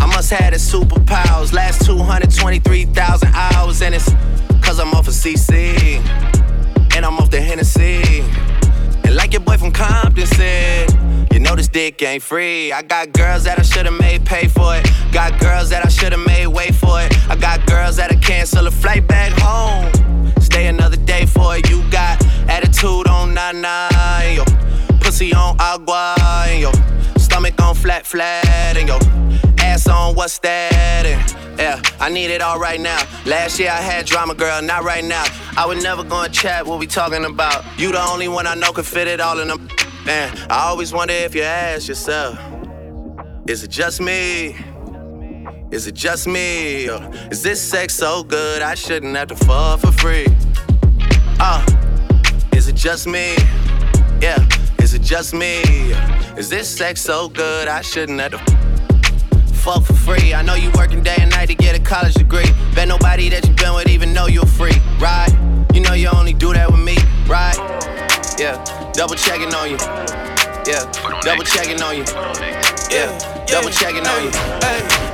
I 0.00 0.06
must 0.06 0.30
have 0.30 0.52
the 0.52 0.58
superpowers. 0.58 1.52
Last 1.52 1.84
223,000 1.86 3.28
hours, 3.34 3.82
and 3.82 3.94
it's 3.94 4.10
cause 4.60 4.80
I'm 4.80 4.92
off 4.94 5.06
of 5.06 5.14
CC. 5.14 5.98
And 6.96 7.04
I'm 7.04 7.18
off 7.18 7.30
the 7.30 7.40
Hennessy. 7.40 8.22
And 9.04 9.16
like 9.16 9.32
your 9.32 9.42
boy 9.42 9.58
from 9.58 9.72
Compton 9.72 10.26
said, 10.26 10.90
you 11.34 11.40
know 11.40 11.56
this 11.56 11.66
dick 11.66 12.00
ain't 12.00 12.22
free. 12.22 12.72
I 12.72 12.82
got 12.82 13.12
girls 13.12 13.42
that 13.42 13.58
I 13.58 13.62
should've 13.62 13.98
made 13.98 14.24
pay 14.24 14.46
for 14.46 14.76
it. 14.76 14.88
Got 15.12 15.40
girls 15.40 15.68
that 15.70 15.84
I 15.84 15.88
should've 15.88 16.24
made 16.24 16.46
wait 16.46 16.76
for 16.76 17.00
it. 17.02 17.12
I 17.28 17.34
got 17.34 17.66
girls 17.66 17.96
that'll 17.96 18.20
cancel 18.20 18.68
a 18.68 18.70
flight 18.70 19.08
back 19.08 19.32
home. 19.40 19.90
Stay 20.40 20.68
another 20.68 20.96
day 20.96 21.26
for 21.26 21.56
it. 21.56 21.68
You 21.68 21.82
got 21.90 22.24
attitude 22.48 23.08
on 23.08 23.34
nine 23.34 24.36
yo. 24.36 24.44
Pussy 25.00 25.34
on 25.34 25.56
agua, 25.58 26.14
and 26.46 26.60
yo. 26.60 26.72
Stomach 27.16 27.60
on 27.60 27.74
flat, 27.74 28.06
flat, 28.06 28.46
and 28.76 28.86
yo. 28.86 28.98
Ass 29.58 29.88
on 29.88 30.14
what's 30.14 30.38
that? 30.38 31.04
And, 31.04 31.58
yeah, 31.58 31.82
I 31.98 32.10
need 32.10 32.30
it 32.30 32.42
all 32.42 32.60
right 32.60 32.80
now. 32.80 33.02
Last 33.26 33.58
year 33.58 33.70
I 33.70 33.80
had 33.80 34.06
drama, 34.06 34.36
girl, 34.36 34.62
not 34.62 34.84
right 34.84 35.04
now. 35.04 35.24
I 35.56 35.66
would 35.66 35.82
never 35.82 36.04
go 36.04 36.22
and 36.22 36.32
chat 36.32 36.64
what 36.64 36.78
we 36.78 36.86
talking 36.86 37.24
about. 37.24 37.64
You 37.76 37.90
the 37.90 38.00
only 38.00 38.28
one 38.28 38.46
I 38.46 38.54
know 38.54 38.72
could 38.72 38.86
fit 38.86 39.08
it 39.08 39.20
all 39.20 39.40
in 39.40 39.48
them. 39.48 39.68
Man, 40.04 40.36
I 40.50 40.68
always 40.68 40.92
wonder 40.92 41.14
if 41.14 41.34
you 41.34 41.42
ask 41.42 41.88
yourself, 41.88 42.38
is 43.48 43.64
it 43.64 43.70
just 43.70 44.02
me? 44.02 44.54
Is 45.70 45.86
it 45.86 45.94
just 45.94 46.26
me? 46.26 46.90
Or 46.90 47.10
is 47.30 47.42
this 47.42 47.58
sex 47.58 47.94
so 47.94 48.22
good 48.22 48.60
I 48.60 48.74
shouldn't 48.74 49.16
have 49.16 49.28
to 49.28 49.36
fall 49.36 49.78
for 49.78 49.90
free? 49.92 50.26
Uh, 51.40 51.64
is 52.54 52.68
it 52.68 52.74
just 52.74 53.06
me? 53.06 53.34
Yeah, 54.20 54.46
is 54.82 54.92
it 54.92 55.00
just 55.00 55.32
me? 55.32 55.62
Is 56.36 56.50
this 56.50 56.68
sex 56.68 57.00
so 57.00 57.30
good 57.30 57.66
I 57.66 57.80
shouldn't 57.80 58.20
have 58.20 58.32
to 58.32 58.38
fuck 59.54 59.84
for 59.84 59.94
free? 59.94 60.34
I 60.34 60.42
know 60.42 60.54
you 60.54 60.70
working 60.74 61.02
day 61.02 61.16
and 61.18 61.30
night 61.30 61.46
to 61.46 61.54
get 61.54 61.78
a 61.78 61.80
college 61.82 62.12
degree. 62.12 62.50
Bet 62.74 62.88
nobody 62.88 63.30
that 63.30 63.48
you 63.48 63.54
been 63.54 63.74
with 63.74 63.88
even 63.88 64.12
know 64.12 64.26
you're 64.26 64.44
free, 64.44 64.78
right? 65.00 65.32
You 65.72 65.80
know 65.80 65.94
you 65.94 66.08
only 66.08 66.34
do 66.34 66.52
that 66.52 66.70
with 66.70 66.80
me, 66.80 66.98
right? 67.26 67.93
Yeah, 68.36 68.58
double 68.92 69.14
checking 69.14 69.54
on 69.54 69.70
you. 69.70 69.78
Yeah, 70.66 70.82
double 71.22 71.44
checking 71.44 71.80
on 71.80 71.94
you. 71.94 72.02
Yeah, 72.90 73.14
double 73.46 73.70
checking 73.70 74.02
on 74.02 74.24
you. 74.24 74.30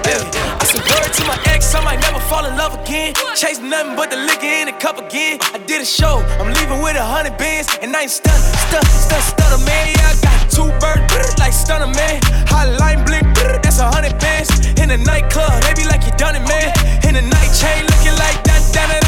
Yeah. 0.09 0.25
I 0.57 0.65
said 0.65 0.81
word 0.89 1.13
to 1.13 1.25
my 1.29 1.37
ex, 1.53 1.75
I 1.75 1.85
might 1.85 2.01
never 2.01 2.19
fall 2.19 2.47
in 2.47 2.57
love 2.57 2.81
again. 2.81 3.13
Chase 3.37 3.61
nothing 3.61 3.95
but 3.95 4.09
the 4.09 4.17
liquor 4.17 4.49
in 4.49 4.67
the 4.67 4.73
cup 4.73 4.97
again. 4.97 5.39
I 5.53 5.59
did 5.59 5.83
a 5.83 5.85
show, 5.85 6.25
I'm 6.41 6.49
leaving 6.55 6.81
with 6.81 6.97
a 6.97 7.05
hundred 7.05 7.37
bands, 7.37 7.69
and 7.83 7.95
I 7.95 8.03
ain't 8.03 8.11
stunned, 8.11 8.41
stunned, 8.41 8.89
stunned, 8.89 9.23
stunned, 9.23 9.65
man. 9.67 9.93
Yeah, 9.93 10.13
I 10.13 10.17
got 10.25 10.41
two 10.49 10.69
birds, 10.81 11.39
like 11.39 11.53
stunner, 11.53 11.93
man. 11.93 12.21
Hotline 12.49 13.05
Bling, 13.05 13.35
that's 13.61 13.81
a 13.81 13.87
hundred 13.87 14.19
bands. 14.19 14.49
In 14.81 14.89
the 14.89 14.97
nightclub, 14.97 15.61
they 15.63 15.75
be 15.75 15.85
like 15.85 16.07
you 16.07 16.13
done 16.17 16.37
it, 16.37 16.45
man. 16.49 16.73
Oh, 16.73 17.09
in 17.09 17.15
the 17.21 17.23
night 17.23 17.53
chain, 17.53 17.85
looking 17.85 18.17
like 18.17 18.41
that, 18.49 18.65
that, 18.73 19.00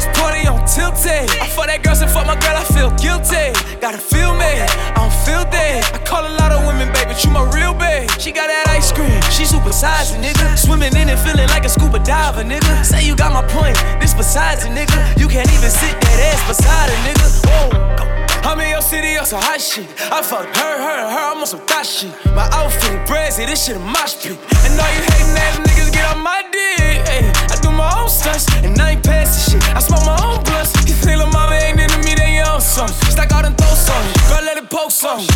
house 0.00 0.18
party 0.18 0.46
on 0.48 0.64
tilted. 0.66 1.28
I 1.40 1.46
fuck 1.48 1.66
that 1.66 1.82
girl, 1.82 1.96
and 1.96 2.10
fuck 2.10 2.26
my 2.26 2.36
girl, 2.40 2.56
I 2.56 2.64
feel 2.64 2.90
guilty. 2.96 3.52
Gotta 3.80 3.98
feel 3.98 4.32
me, 4.32 4.48
I 4.48 4.96
don't 4.96 5.12
feel 5.24 5.44
that. 5.44 5.92
I 5.92 5.98
call 6.04 6.24
a 6.24 6.34
lot 6.40 6.52
of 6.52 6.64
women, 6.66 6.88
baby, 6.92 7.12
you 7.20 7.30
my 7.30 7.44
real 7.52 7.74
babe. 7.74 8.08
She 8.18 8.32
got 8.32 8.48
that 8.48 8.68
ice 8.68 8.92
cream, 8.92 9.20
she 9.28 9.44
super 9.44 9.72
size, 9.72 10.12
nigga. 10.16 10.56
Swimming 10.56 10.96
in 10.96 11.08
it, 11.08 11.18
feeling 11.20 11.48
like 11.48 11.64
a 11.64 11.68
scuba 11.68 12.00
diver, 12.00 12.44
nigga. 12.44 12.84
Say 12.84 13.04
you 13.04 13.14
got 13.16 13.32
my 13.32 13.44
point, 13.52 13.76
this 14.00 14.14
besides 14.14 14.64
it, 14.64 14.72
nigga. 14.72 14.98
You 15.20 15.28
can't 15.28 15.50
even 15.52 15.70
sit 15.70 15.94
that 16.00 16.18
ass 16.32 16.40
beside 16.48 16.88
a 16.88 16.96
nigga. 17.04 17.28
Whoa. 17.44 17.90
I'm 18.40 18.58
in 18.58 18.70
your 18.70 18.80
city 18.80 19.16
on 19.18 19.26
some 19.26 19.42
hot 19.42 19.60
shit. 19.60 19.86
I 20.10 20.22
fuck 20.22 20.48
her, 20.56 20.74
her, 20.80 21.00
her, 21.12 21.24
I'm 21.32 21.38
on 21.38 21.46
some 21.46 21.60
thot 21.68 21.84
shit. 21.84 22.10
My 22.34 22.48
outfit 22.56 23.04
brazy, 23.06 23.44
this 23.46 23.66
shit 23.66 23.76
a 23.76 23.78
mosh 23.78 24.16
pit. 24.16 24.32
And 24.64 24.80
all 24.80 24.90
you 24.96 25.02
hating 25.12 25.36
ass 25.36 25.60
niggas 25.60 25.92
get 25.92 26.08
on 26.08 26.24
my 26.24 26.40
dick. 26.50 27.04
Ay, 27.04 27.28
I 27.52 27.59
my 27.80 28.02
own 28.02 28.08
stunts, 28.08 28.46
and 28.62 28.78
I 28.80 28.92
ain't 28.92 29.04
passing 29.04 29.58
shit. 29.58 29.62
I 29.74 29.80
smoke 29.80 30.04
my 30.04 30.18
own 30.20 30.44
blunts. 30.44 30.76
You 30.86 30.94
think 30.94 31.18
mama 31.32 31.56
ain't 31.56 31.80
into 31.80 31.98
me, 32.04 32.14
something. 32.60 32.94
Stack 33.10 33.32
let 33.32 34.56
it 34.58 34.68
poke. 34.70 34.90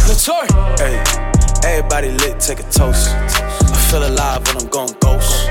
Latour. 0.09 0.45
Hey, 0.79 1.03
everybody 1.65 2.11
lit, 2.23 2.41
take 2.41 2.61
a 2.61 2.69
toast. 2.71 3.11
I 3.11 3.79
feel 3.91 4.07
alive 4.07 4.47
when 4.47 4.57
I'm 4.63 4.69
going 4.69 4.95
ghost. 5.01 5.49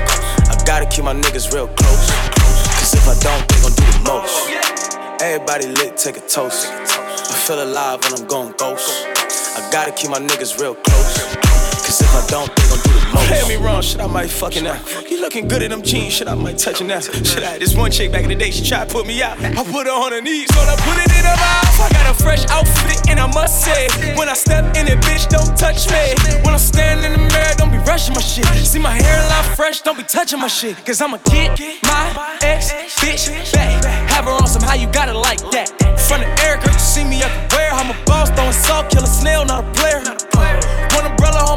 I 0.50 0.54
gotta 0.64 0.86
keep 0.86 1.04
my 1.04 1.14
niggas 1.14 1.52
real 1.52 1.68
close. 1.68 2.10
Cause 2.78 2.94
if 2.94 3.06
I 3.08 3.14
don't, 3.26 3.44
they 3.48 3.58
gon' 3.62 3.74
do 3.74 3.84
the 3.84 4.02
most. 4.06 5.22
Everybody 5.22 5.66
lit, 5.68 5.96
take 5.96 6.16
a 6.16 6.26
toast. 6.28 6.68
I 6.70 7.34
feel 7.46 7.62
alive 7.62 8.02
when 8.04 8.14
I'm 8.14 8.26
going 8.26 8.54
ghost. 8.58 8.90
I 9.56 9.68
gotta 9.72 9.92
keep 9.92 10.10
my 10.10 10.20
niggas 10.20 10.60
real 10.60 10.74
close. 10.74 11.33
Cause 11.94 12.02
if 12.02 12.10
I 12.10 12.26
don't, 12.26 12.50
they 12.56 12.66
gon' 12.66 12.82
do 12.82 12.90
the 12.90 13.06
most. 13.14 13.30
Hear 13.30 13.46
me 13.46 13.64
wrong, 13.64 13.80
shit, 13.80 14.00
I 14.00 14.08
might 14.08 14.28
fucking 14.28 14.66
out. 14.66 14.82
You 15.08 15.20
looking 15.20 15.46
good 15.46 15.62
in 15.62 15.70
them 15.70 15.80
jeans, 15.80 16.14
shit, 16.14 16.26
I 16.26 16.34
might 16.34 16.58
touch 16.58 16.80
it 16.80 16.86
now. 16.90 16.98
Shit, 16.98 17.44
I 17.44 17.54
had 17.54 17.60
this 17.60 17.76
one 17.76 17.92
chick 17.92 18.10
back 18.10 18.24
in 18.24 18.30
the 18.30 18.34
day, 18.34 18.50
she 18.50 18.66
tried 18.66 18.88
to 18.88 18.92
put 18.92 19.06
me 19.06 19.22
out. 19.22 19.38
I 19.38 19.62
put 19.62 19.86
her 19.86 19.94
on 19.94 20.10
her 20.10 20.20
knees, 20.20 20.52
so 20.52 20.58
I 20.58 20.74
put 20.74 20.98
it 20.98 21.06
in 21.14 21.22
her 21.22 21.38
mouth. 21.38 21.78
I 21.78 21.88
got 21.94 22.10
a 22.10 22.14
fresh 22.20 22.42
outfit, 22.50 22.98
and 23.08 23.20
I 23.20 23.30
must 23.32 23.62
say, 23.62 23.86
when 24.18 24.28
I 24.28 24.34
step 24.34 24.74
in 24.74 24.88
it, 24.88 24.98
bitch, 25.06 25.28
don't 25.28 25.56
touch 25.56 25.86
me. 25.86 26.18
When 26.42 26.52
I'm 26.52 26.58
standing 26.58 27.12
in 27.12 27.12
the 27.12 27.28
mirror, 27.30 27.54
don't 27.58 27.70
be 27.70 27.78
rushing 27.86 28.14
my 28.14 28.20
shit. 28.20 28.46
See 28.66 28.80
my 28.80 28.90
hairline 28.90 29.54
fresh, 29.54 29.82
don't 29.82 29.96
be 29.96 30.02
touching 30.02 30.40
my 30.40 30.48
shit. 30.48 30.74
Cause 30.84 31.00
I'ma 31.00 31.18
get 31.30 31.60
my 31.84 32.38
ex 32.42 32.72
bitch 32.98 33.30
back. 33.52 33.84
Have 34.10 34.24
her 34.24 34.32
on 34.32 34.48
some 34.48 34.62
how 34.62 34.74
you 34.74 34.88
got 34.88 35.08
it 35.08 35.14
like 35.14 35.38
that. 35.52 35.70
Front 36.08 36.24
of 36.24 36.30
Erica, 36.42 36.72
you 36.72 36.78
see 36.80 37.04
me 37.04 37.22
everywhere. 37.22 37.70
I'm 37.70 37.94
a 37.94 38.04
boss, 38.04 38.30
throwing 38.30 38.50
salt, 38.50 38.90
kill 38.90 39.04
a 39.04 39.06
snail, 39.06 39.44
not 39.44 39.62
a 39.62 39.72
player. 39.78 40.02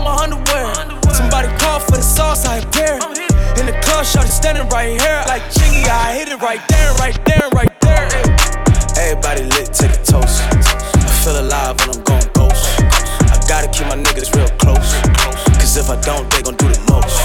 My 0.07 0.23
underwear. 0.23 0.71
Somebody 1.11 1.51
call 1.59 1.81
for 1.81 1.99
the 1.99 2.01
sauce, 2.01 2.45
I 2.45 2.63
appear. 2.63 2.95
In 3.59 3.67
the 3.67 3.75
club, 3.83 4.05
shorty 4.05 4.31
standing 4.31 4.63
right 4.69 4.95
here. 4.95 5.19
Like 5.27 5.43
Chingy, 5.51 5.83
I 5.83 6.15
hit 6.15 6.29
it 6.29 6.39
right 6.39 6.63
there, 6.69 6.93
right 6.95 7.19
there, 7.27 7.49
right 7.51 7.73
there. 7.83 8.07
Everybody 8.95 9.43
lit, 9.51 9.75
take 9.75 9.91
a 9.91 9.99
toast. 10.07 10.47
I 10.47 11.11
feel 11.27 11.43
alive 11.43 11.75
when 11.83 11.91
I'm 11.91 12.03
going 12.07 12.23
ghost. 12.31 12.79
I 13.27 13.35
gotta 13.51 13.67
keep 13.67 13.87
my 13.91 13.99
niggas 13.99 14.31
real 14.31 14.47
close. 14.63 14.95
Cause 15.59 15.75
if 15.75 15.89
I 15.91 15.99
don't, 15.99 16.23
they 16.31 16.41
gon' 16.41 16.55
do 16.55 16.71
the 16.71 16.79
most. 16.87 17.19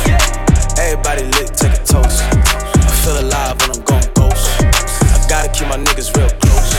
Everybody 0.74 1.22
lit, 1.38 1.54
take 1.54 1.78
a 1.78 1.82
toast. 1.86 2.18
I 2.34 2.90
feel 3.06 3.14
alive 3.22 3.62
when 3.62 3.78
I'm 3.78 3.82
going 3.86 4.10
ghost. 4.18 4.58
I 4.58 5.22
gotta 5.30 5.54
keep 5.54 5.68
my 5.70 5.78
niggas 5.78 6.10
real 6.18 6.34
close. 6.42 6.74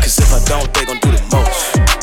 Cause 0.00 0.16
if 0.16 0.32
I 0.32 0.40
don't, 0.48 0.72
they 0.72 0.88
gon' 0.88 1.00
do 1.04 1.12
the 1.12 1.20
most. 1.36 1.93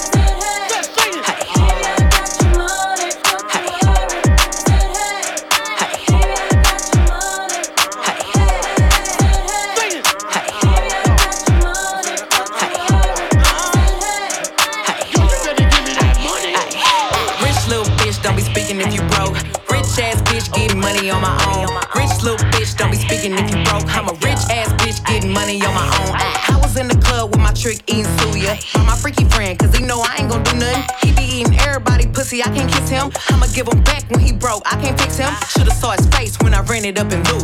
Ran 36.82 36.90
it 36.90 37.00
up 37.00 37.12
and 37.12 37.28
Louis. 37.32 37.41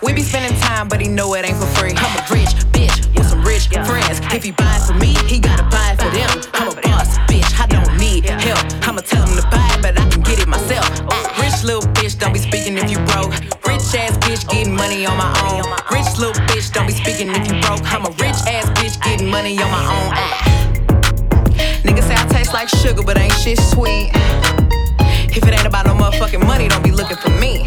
We 0.00 0.12
be 0.12 0.22
spending 0.22 0.56
time, 0.60 0.86
but 0.86 1.00
he 1.00 1.08
know 1.08 1.34
it 1.34 1.44
ain't 1.44 1.58
for 1.58 1.66
free. 1.74 1.90
I'm 1.96 2.14
a 2.14 2.22
rich 2.30 2.54
bitch 2.70 2.94
with 3.16 3.26
some 3.26 3.42
rich 3.42 3.66
friends. 3.66 4.20
If 4.32 4.44
he 4.44 4.52
buy 4.52 4.78
it 4.78 4.86
for 4.86 4.94
me, 4.94 5.14
he 5.26 5.40
gotta 5.40 5.64
buy 5.64 5.96
for 5.98 6.08
them. 6.14 6.30
I'm 6.54 6.68
a 6.68 6.80
boss 6.82 7.18
bitch, 7.26 7.50
I 7.58 7.66
don't 7.66 7.98
need 7.98 8.24
help. 8.24 8.62
I'ma 8.86 9.00
tell 9.00 9.26
him 9.26 9.36
to 9.36 9.42
buy 9.50 9.66
it, 9.74 9.82
but 9.82 9.98
I 9.98 10.08
can 10.08 10.22
get 10.22 10.38
it 10.38 10.46
myself. 10.46 10.86
Rich 11.42 11.64
little 11.64 11.82
bitch, 11.98 12.16
don't 12.16 12.32
be 12.32 12.38
speaking 12.38 12.78
if 12.78 12.88
you 12.90 12.98
broke. 13.10 13.34
Rich 13.66 13.90
ass 13.98 14.14
bitch 14.22 14.48
getting 14.48 14.74
money 14.74 15.04
on 15.04 15.16
my 15.16 15.34
own. 15.50 15.66
Rich 15.90 16.16
little 16.18 16.38
bitch, 16.46 16.72
don't 16.72 16.86
be 16.86 16.92
speaking 16.92 17.30
if 17.30 17.50
you 17.50 17.58
broke. 17.60 17.82
I'm 17.92 18.06
a 18.06 18.10
rich 18.22 18.38
ass 18.46 18.70
bitch 18.78 19.02
getting 19.02 19.28
money 19.28 19.58
on 19.58 19.70
my 19.70 19.82
own. 19.82 20.14
Niggas 21.82 22.06
say 22.06 22.14
I 22.14 22.24
taste 22.28 22.54
like 22.54 22.68
sugar, 22.68 23.02
but 23.02 23.18
ain't 23.18 23.32
shit 23.32 23.58
sweet. 23.58 24.12
If 25.34 25.42
it 25.42 25.52
ain't 25.52 25.66
about 25.66 25.86
no 25.86 25.94
motherfucking 25.94 26.46
money, 26.46 26.68
don't 26.68 26.84
be 26.84 26.92
looking 26.92 27.16
for 27.16 27.30
me. 27.30 27.66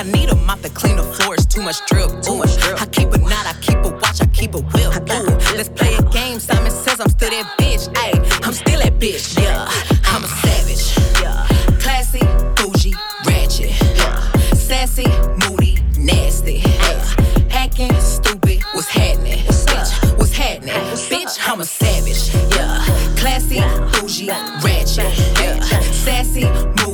I 0.00 0.02
need 0.04 0.30
a 0.30 0.34
mop 0.34 0.62
to 0.62 0.70
clean 0.70 0.96
the 0.96 1.02
floors, 1.02 1.44
too 1.44 1.60
much 1.60 1.84
drip. 1.84 2.08
Too 2.22 2.34
much 2.34 2.56
drip. 2.56 2.80
I 2.80 2.86
keep 2.86 3.12
a 3.12 3.18
knot, 3.18 3.44
I 3.44 3.52
keep 3.60 3.76
a 3.84 3.90
watch, 3.90 4.22
I 4.22 4.26
keep 4.28 4.54
a 4.54 4.60
whip. 4.62 4.96
Ooh. 5.12 5.26
Let's 5.54 5.68
play 5.68 5.94
a 5.94 6.02
game. 6.04 6.40
Simon 6.40 6.70
says 6.70 7.00
I'm 7.00 7.10
still 7.10 7.28
that 7.28 7.58
bitch. 7.58 7.86
Ayy, 7.92 8.46
I'm 8.46 8.54
still 8.54 8.80
that 8.80 8.98
bitch. 8.98 9.36
Yeah, 9.38 9.68
I'm 10.06 10.24
a 10.24 10.26
savage. 10.26 10.96
Yeah, 11.20 11.46
classy, 11.80 12.20
bougie, 12.56 12.94
ratchet. 13.26 13.72
Yeah, 13.98 14.32
sassy, 14.54 15.04
moody, 15.44 15.76
nasty. 15.98 16.62
Yeah, 16.64 17.50
acting 17.50 17.92
stupid. 18.00 18.62
What's 18.72 18.88
happening? 18.88 19.44
Bitch, 19.44 20.16
what's 20.16 20.32
happening? 20.32 20.72
Bitch, 21.12 21.38
I'm 21.46 21.60
a 21.60 21.64
savage. 21.66 22.32
Yeah, 22.56 22.82
classy, 23.20 23.60
bougie, 23.92 24.30
ratchet. 24.64 25.12
Yeah, 25.38 25.60
sassy, 25.92 26.44
moody, 26.44 26.80
hacking, 26.80 26.89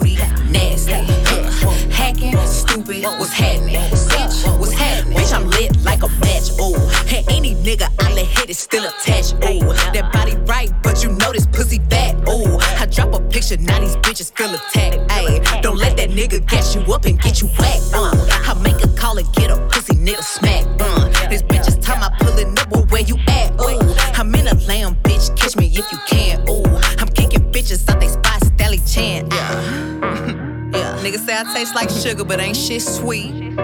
stupid. 2.86 3.18
What's 3.18 3.32
happening? 3.32 3.74
Bitch, 3.74 4.58
what's 4.58 4.72
happening? 4.72 5.18
Bitch, 5.18 5.32
I'm 5.34 5.48
lit 5.50 5.76
like 5.84 6.02
a 6.02 6.08
match. 6.20 6.50
Ooh, 6.60 6.76
and 7.14 7.28
any 7.30 7.54
nigga 7.54 7.88
I 8.00 8.12
let 8.12 8.26
hit 8.26 8.50
is 8.50 8.58
still 8.58 8.84
attached. 8.84 9.34
Ooh, 9.44 9.72
that 9.92 10.10
body 10.12 10.36
right, 10.46 10.70
but 10.82 11.02
you 11.02 11.10
know 11.10 11.32
this 11.32 11.46
pussy 11.46 11.80
fat. 11.90 12.16
Ooh, 12.28 12.58
I 12.78 12.86
drop 12.86 13.14
a 13.14 13.20
picture, 13.20 13.56
now 13.58 13.80
these 13.80 13.96
bitches 13.96 14.32
feel 14.36 14.54
attacked. 14.54 14.98
Ayy, 15.10 15.62
don't 15.62 15.78
let 15.78 15.96
that 15.96 16.10
nigga 16.10 16.46
gas 16.46 16.74
you 16.74 16.80
up 16.92 17.04
and 17.04 17.20
get 17.20 17.40
you 17.40 17.48
whacked. 17.58 17.90
Uh, 17.94 18.14
I 18.46 18.54
make 18.62 18.82
a 18.84 18.88
call 18.96 19.18
and 19.18 19.32
get 19.32 19.50
a 19.50 19.56
pussy 19.68 19.94
nigga 19.94 20.22
smack. 20.22 20.64
Uh, 20.80 20.95
niggas 31.06 31.24
say 31.24 31.36
I 31.38 31.44
taste 31.54 31.74
like 31.74 31.90
sugar, 31.90 32.24
but 32.24 32.40
ain't 32.40 32.56
shit 32.56 32.82
sweet. 32.82 33.54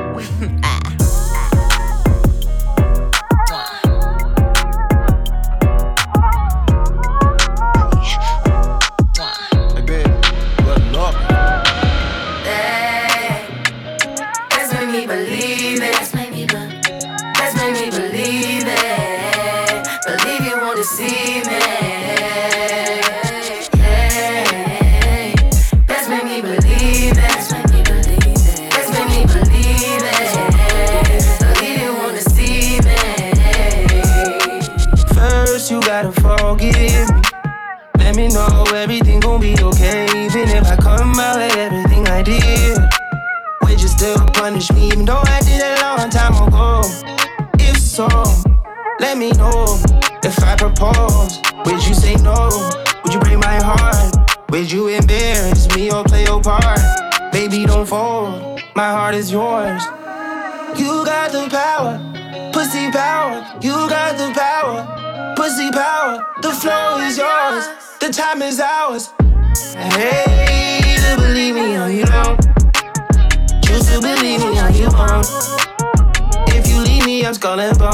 Leave 77.56 77.78
me, 77.78 77.91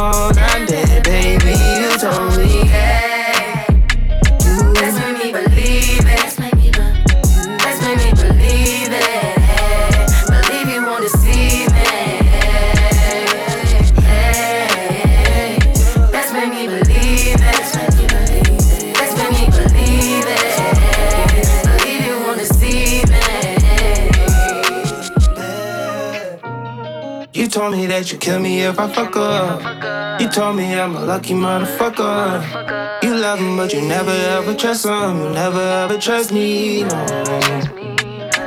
if 28.69 28.79
I 28.79 28.89
fuck 28.89 29.17
up. 29.17 30.21
You 30.21 30.29
told 30.29 30.57
me 30.57 30.79
I'm 30.79 30.95
a 30.95 31.01
lucky 31.01 31.33
motherfucker. 31.33 33.03
You 33.03 33.17
love 33.17 33.39
him, 33.39 33.57
but 33.57 33.73
you 33.73 33.81
never 33.83 34.11
ever 34.11 34.55
trust 34.55 34.85
him. 34.85 35.17
You 35.23 35.31
never 35.31 35.61
ever 35.61 35.99
trust 35.99 36.33
me. 36.33 36.83
No. 36.85 37.07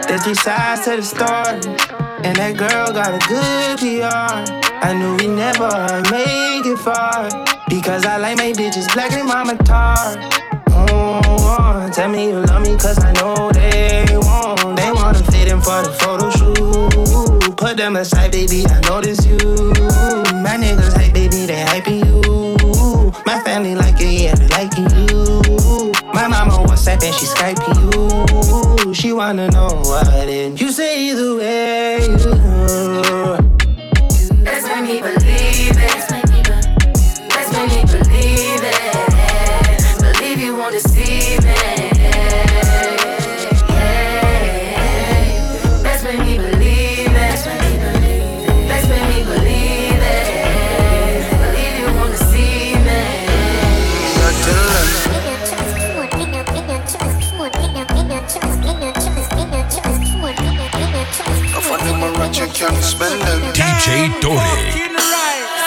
There's 0.08 0.24
three 0.24 0.36
sides 0.36 0.86
to 0.86 0.98
the 0.98 1.04
story, 1.04 1.58
and 2.26 2.36
that 2.38 2.54
girl 2.58 2.88
got 2.94 3.16
a 3.18 3.22
good 3.28 3.80
PR. 3.80 4.62
I 4.86 4.94
knew 4.94 5.16
we 5.18 5.28
never 5.28 5.72
make 6.12 6.66
it 6.66 6.78
far 6.78 7.30
because 7.70 8.06
I 8.06 8.18
like 8.18 8.38
my 8.38 8.52
bitches 8.52 8.94
black 8.94 9.14
and 9.14 9.28
mama 9.28 9.58
tar. 9.64 9.96
Oh, 10.70 11.90
tell 11.94 12.10
me 12.10 12.28
you 12.28 12.42
love 12.42 12.62
me 12.62 12.78
cause 12.78 13.00
I 13.00 13.12
know 13.14 13.52
they 13.52 14.06
won't. 14.12 14.78
They 14.78 14.92
wanna 14.92 15.24
fit 15.32 15.48
in 15.48 15.62
for 15.62 15.82
the 15.82 15.92
photo 16.00 16.30
shoot. 16.30 17.31
Put 17.62 17.78
them 17.78 17.96
aside, 17.96 18.32
baby, 18.32 18.66
I 18.66 18.80
notice 18.90 19.24
you. 19.24 19.38
My 19.38 20.58
niggas 20.58 20.98
hype, 20.98 21.14
baby, 21.14 21.46
they 21.46 21.64
hyping 21.64 22.04
you. 22.04 23.12
My 23.24 23.40
family 23.42 23.76
like 23.76 24.02
it, 24.02 24.20
yeah, 24.20 24.34
they 24.34 24.48
liking 24.48 24.90
you. 24.90 25.92
My 26.12 26.28
mama 26.28 26.54
WhatsApp 26.66 27.04
and 27.04 27.14
she 27.14 27.28
Skyping 27.28 27.78
you. 27.94 28.94
She 28.96 29.14
wanna 29.14 29.48
know 29.52 29.68
what 29.86 30.06
did 30.26 30.60
you 30.60 30.72
say 30.72 31.06
either 31.10 31.36
way. 31.36 32.08
Let's 32.08 32.26
DJ 62.62 64.22
Tony. 64.22 64.38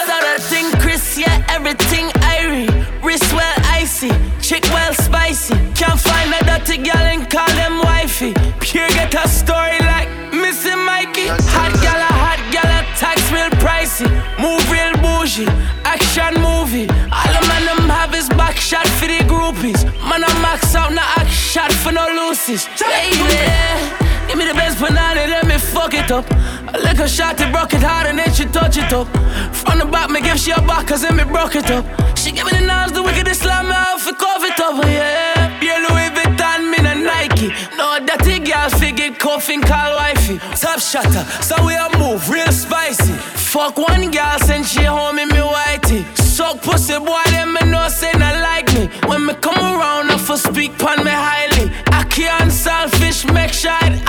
So 0.06 0.14
that 0.14 0.38
thing 0.46 0.70
Chris, 0.78 1.18
yeah, 1.18 1.44
everything 1.48 2.06
irie. 2.22 2.70
Wrist 3.02 3.32
well 3.32 3.54
icy, 3.66 4.10
chick 4.40 4.62
well 4.70 4.94
spicy. 4.94 5.54
Can't 5.74 5.98
find 5.98 6.30
a 6.30 6.38
dirty 6.46 6.78
girl 6.78 7.02
and 7.02 7.28
call 7.28 7.50
them 7.58 7.82
wifey. 7.82 8.32
Pure 8.60 8.86
get 8.90 9.12
a 9.12 9.26
story 9.26 9.80
like 9.90 10.06
Missy 10.30 10.70
Mikey. 10.70 11.26
Hot 11.50 11.74
gal, 11.82 11.98
a 11.98 12.12
hot 12.14 12.38
gal, 12.54 12.70
a 12.70 12.86
tax 12.94 13.18
real 13.34 13.50
pricey. 13.58 14.06
Move 14.38 14.62
real 14.70 14.94
bougie, 15.02 15.50
action 15.82 16.38
movie. 16.38 16.86
All 17.10 17.30
the 17.34 17.42
man 17.50 17.66
them 17.66 17.90
have 17.90 18.14
is 18.14 18.28
back 18.38 18.54
shot 18.54 18.86
for 18.86 19.08
the 19.10 19.18
groupies. 19.26 19.82
Man, 20.06 20.22
I 20.22 20.30
max 20.40 20.76
out, 20.76 20.92
no 20.92 21.02
act 21.02 21.28
shot 21.30 21.72
for 21.72 21.90
no 21.90 22.06
loosies. 22.06 22.70
Baby. 22.78 24.03
Give 24.34 24.42
me 24.46 24.50
the 24.50 24.58
best 24.58 24.80
banana, 24.80 25.28
let 25.28 25.46
me 25.46 25.56
fuck 25.58 25.94
it 25.94 26.10
up. 26.10 26.28
A 26.74 26.78
little 26.78 27.06
shot, 27.06 27.40
it 27.40 27.52
broke 27.52 27.72
it 27.72 27.84
hard 27.84 28.08
and 28.08 28.18
then 28.18 28.34
she 28.34 28.44
touch 28.46 28.76
it 28.76 28.92
up. 28.92 29.06
From 29.54 29.78
the 29.78 29.84
back, 29.86 30.10
me 30.10 30.20
give 30.20 30.40
she 30.40 30.50
a 30.50 30.56
back, 30.56 30.88
cause 30.88 31.02
then 31.02 31.14
me 31.14 31.22
broke 31.22 31.54
it 31.54 31.70
up. 31.70 31.86
She 32.18 32.32
give 32.32 32.44
me 32.46 32.58
the 32.58 32.66
knives, 32.66 32.90
the 32.90 33.04
wickedest 33.04 33.42
slam 33.42 33.68
me 33.68 33.74
out 33.76 34.00
for 34.00 34.12
cover 34.12 34.46
it 34.46 34.58
up, 34.58 34.82
yeah. 34.86 35.62
Yeah, 35.62 35.86
Louis 35.86 36.10
Vuitton, 36.10 36.68
me 36.68 36.78
na 36.82 36.94
Nike. 36.94 37.54
No, 37.78 38.04
dirty 38.04 38.40
girl, 38.40 38.68
figure 38.70 39.14
coughing, 39.14 39.62
call 39.62 39.94
wifey. 39.94 40.40
Top 40.58 40.80
shutter, 40.80 41.22
so 41.40 41.54
we 41.64 41.76
a 41.76 41.86
move, 41.96 42.28
real 42.28 42.50
spicy. 42.50 43.12
Fuck 43.54 43.78
one 43.78 44.10
girl, 44.10 44.38
send 44.40 44.66
she 44.66 44.82
home 44.82 45.20
in 45.20 45.28
me 45.28 45.46
whitey. 45.46 46.02
Suck 46.18 46.60
pussy, 46.60 46.98
boy, 46.98 47.22
them 47.30 47.52
me 47.54 47.70
know 47.70 47.86
say 47.86 48.10
not 48.18 48.34
like 48.42 48.66
me. 48.74 48.90
When 49.06 49.26
me 49.26 49.34
come 49.34 49.54
around, 49.54 50.10
I 50.10 50.18
for 50.18 50.36
speak 50.36 50.76
pon 50.76 51.04
me 51.04 51.12
highly. 51.12 51.70
I 51.86 52.02
can't 52.02 52.50
selfish, 52.50 53.24
make 53.26 53.52
sure 53.52 53.78
it 53.82 54.02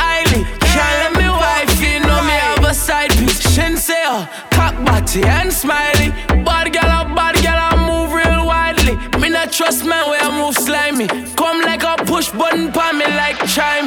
Cock 4.51 4.75
body 4.85 5.23
and 5.23 5.51
smiley. 5.51 6.09
Bad 6.45 6.71
girl, 6.71 6.83
a 6.83 7.03
bad 7.13 7.35
girl, 7.43 7.59
I 7.59 7.75
move 7.89 8.13
real 8.13 8.45
widely. 8.47 8.95
Me 9.19 9.29
not 9.29 9.51
trust 9.51 9.83
man 9.83 10.09
where 10.09 10.21
I 10.21 10.31
move 10.39 10.55
slimy. 10.55 11.07
Come 11.35 11.61
like 11.61 11.83
a 11.83 11.95
push 12.05 12.29
button 12.29 12.71
pon 12.71 12.97
me 12.97 13.05
like 13.05 13.39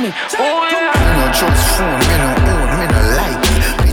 me. 0.03 0.13
Oh 0.39 0.69
yeah. 0.71 0.93
Me 1.01 1.11
no 1.21 1.33
trust 1.33 1.79
phone, 1.79 2.01
me 2.09 2.17
no 2.19 2.68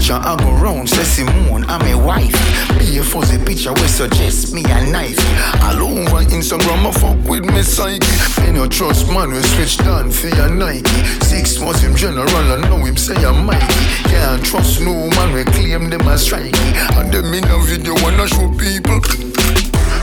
Picture 0.05 0.21
I 0.21 0.35
go 0.35 0.51
round, 0.61 0.87
say 0.87 1.01
Simone, 1.01 1.65
I'm 1.65 1.81
a 1.81 1.97
wife. 1.97 2.37
Be 2.77 2.99
a 2.99 3.03
fuzzy 3.03 3.43
picture 3.43 3.73
we 3.73 3.87
suggest 3.87 4.53
me 4.53 4.61
a 4.61 4.85
knife. 4.85 5.17
All 5.63 5.81
over 5.81 6.21
Instagram, 6.29 6.85
I 6.85 6.91
fuck 6.91 7.17
with 7.27 7.43
me 7.43 7.63
psyche. 7.63 8.05
Me 8.45 8.51
no 8.51 8.67
trust 8.67 9.09
man, 9.09 9.31
we 9.31 9.41
switch 9.41 9.79
down 9.79 10.11
for 10.11 10.27
your 10.27 10.49
Nike. 10.49 10.85
Six 11.25 11.59
months 11.59 11.81
him 11.81 11.95
general, 11.95 12.29
I 12.29 12.61
know 12.69 12.85
him 12.85 12.95
say 12.97 13.15
I'm 13.15 13.47
Mikey. 13.47 13.65
Can't 14.13 14.45
trust 14.45 14.79
no 14.79 14.93
man, 14.93 15.33
we 15.33 15.43
claim 15.43 15.89
them 15.89 16.07
as 16.07 16.29
strikey. 16.29 16.53
And 17.01 17.11
them 17.11 17.33
in 17.33 17.43
a 17.45 17.57
video 17.65 17.95
wanna 18.03 18.27
show 18.27 18.53
people. 18.61 19.01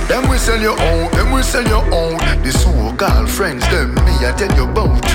Them 0.08 0.28
we 0.28 0.36
sell 0.36 0.60
your 0.60 0.74
own, 0.82 1.12
them 1.12 1.30
we 1.30 1.42
sell 1.44 1.62
your 1.62 1.84
own. 1.94 2.18
The 2.42 2.50
so 2.50 2.92
girlfriends, 2.96 3.62
them 3.70 3.94
me 3.94 4.26
I 4.26 4.34
tell 4.36 4.52
you 4.56 4.68
about. 4.68 5.11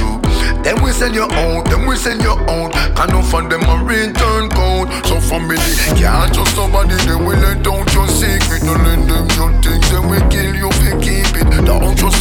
Them 0.68 0.84
we 0.84 0.92
sell 0.92 1.14
your 1.14 1.32
own, 1.32 1.64
them 1.72 1.88
we 1.88 1.96
sell 1.96 2.20
your 2.20 2.38
own. 2.52 2.72
Can 2.92 3.08
no 3.16 3.22
find 3.22 3.50
them 3.50 3.64
a 3.64 3.82
return 3.86 4.50
code. 4.52 4.92
So 5.08 5.16
family 5.22 5.56
can't 5.96 6.34
trust 6.34 6.56
somebody, 6.60 7.00
they 7.08 7.16
will 7.16 7.40
let 7.40 7.64
down 7.64 7.88
your 7.96 8.06
secret. 8.12 8.68
Don't 8.68 8.84
let 8.84 9.00
them 9.08 9.28
do 9.32 9.48
things, 9.64 9.90
them 9.90 10.10
we 10.10 10.20
kill 10.28 10.54
you 10.60 10.68
if 10.68 10.84
you 10.84 11.00
keep 11.00 11.40
it. 11.40 11.48
Don't 11.64 11.98
trust 11.98 12.17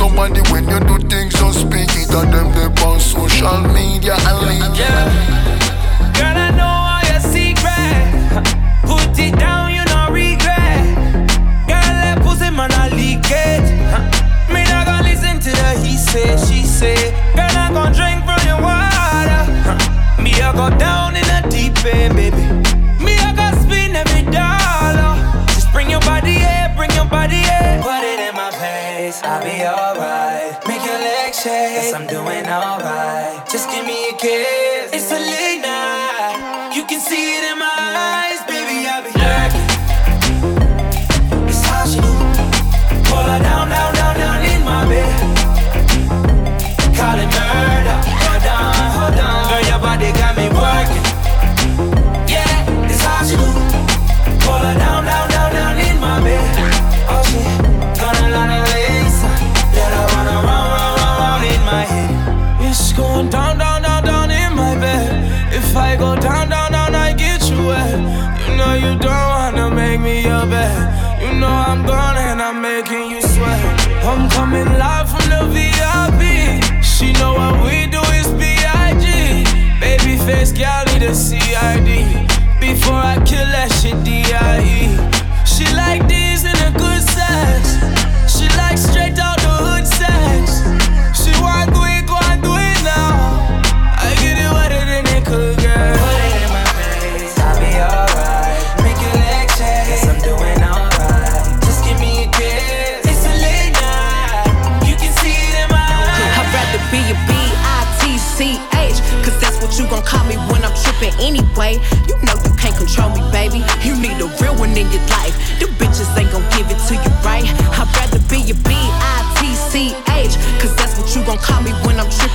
I'm 74.18 74.75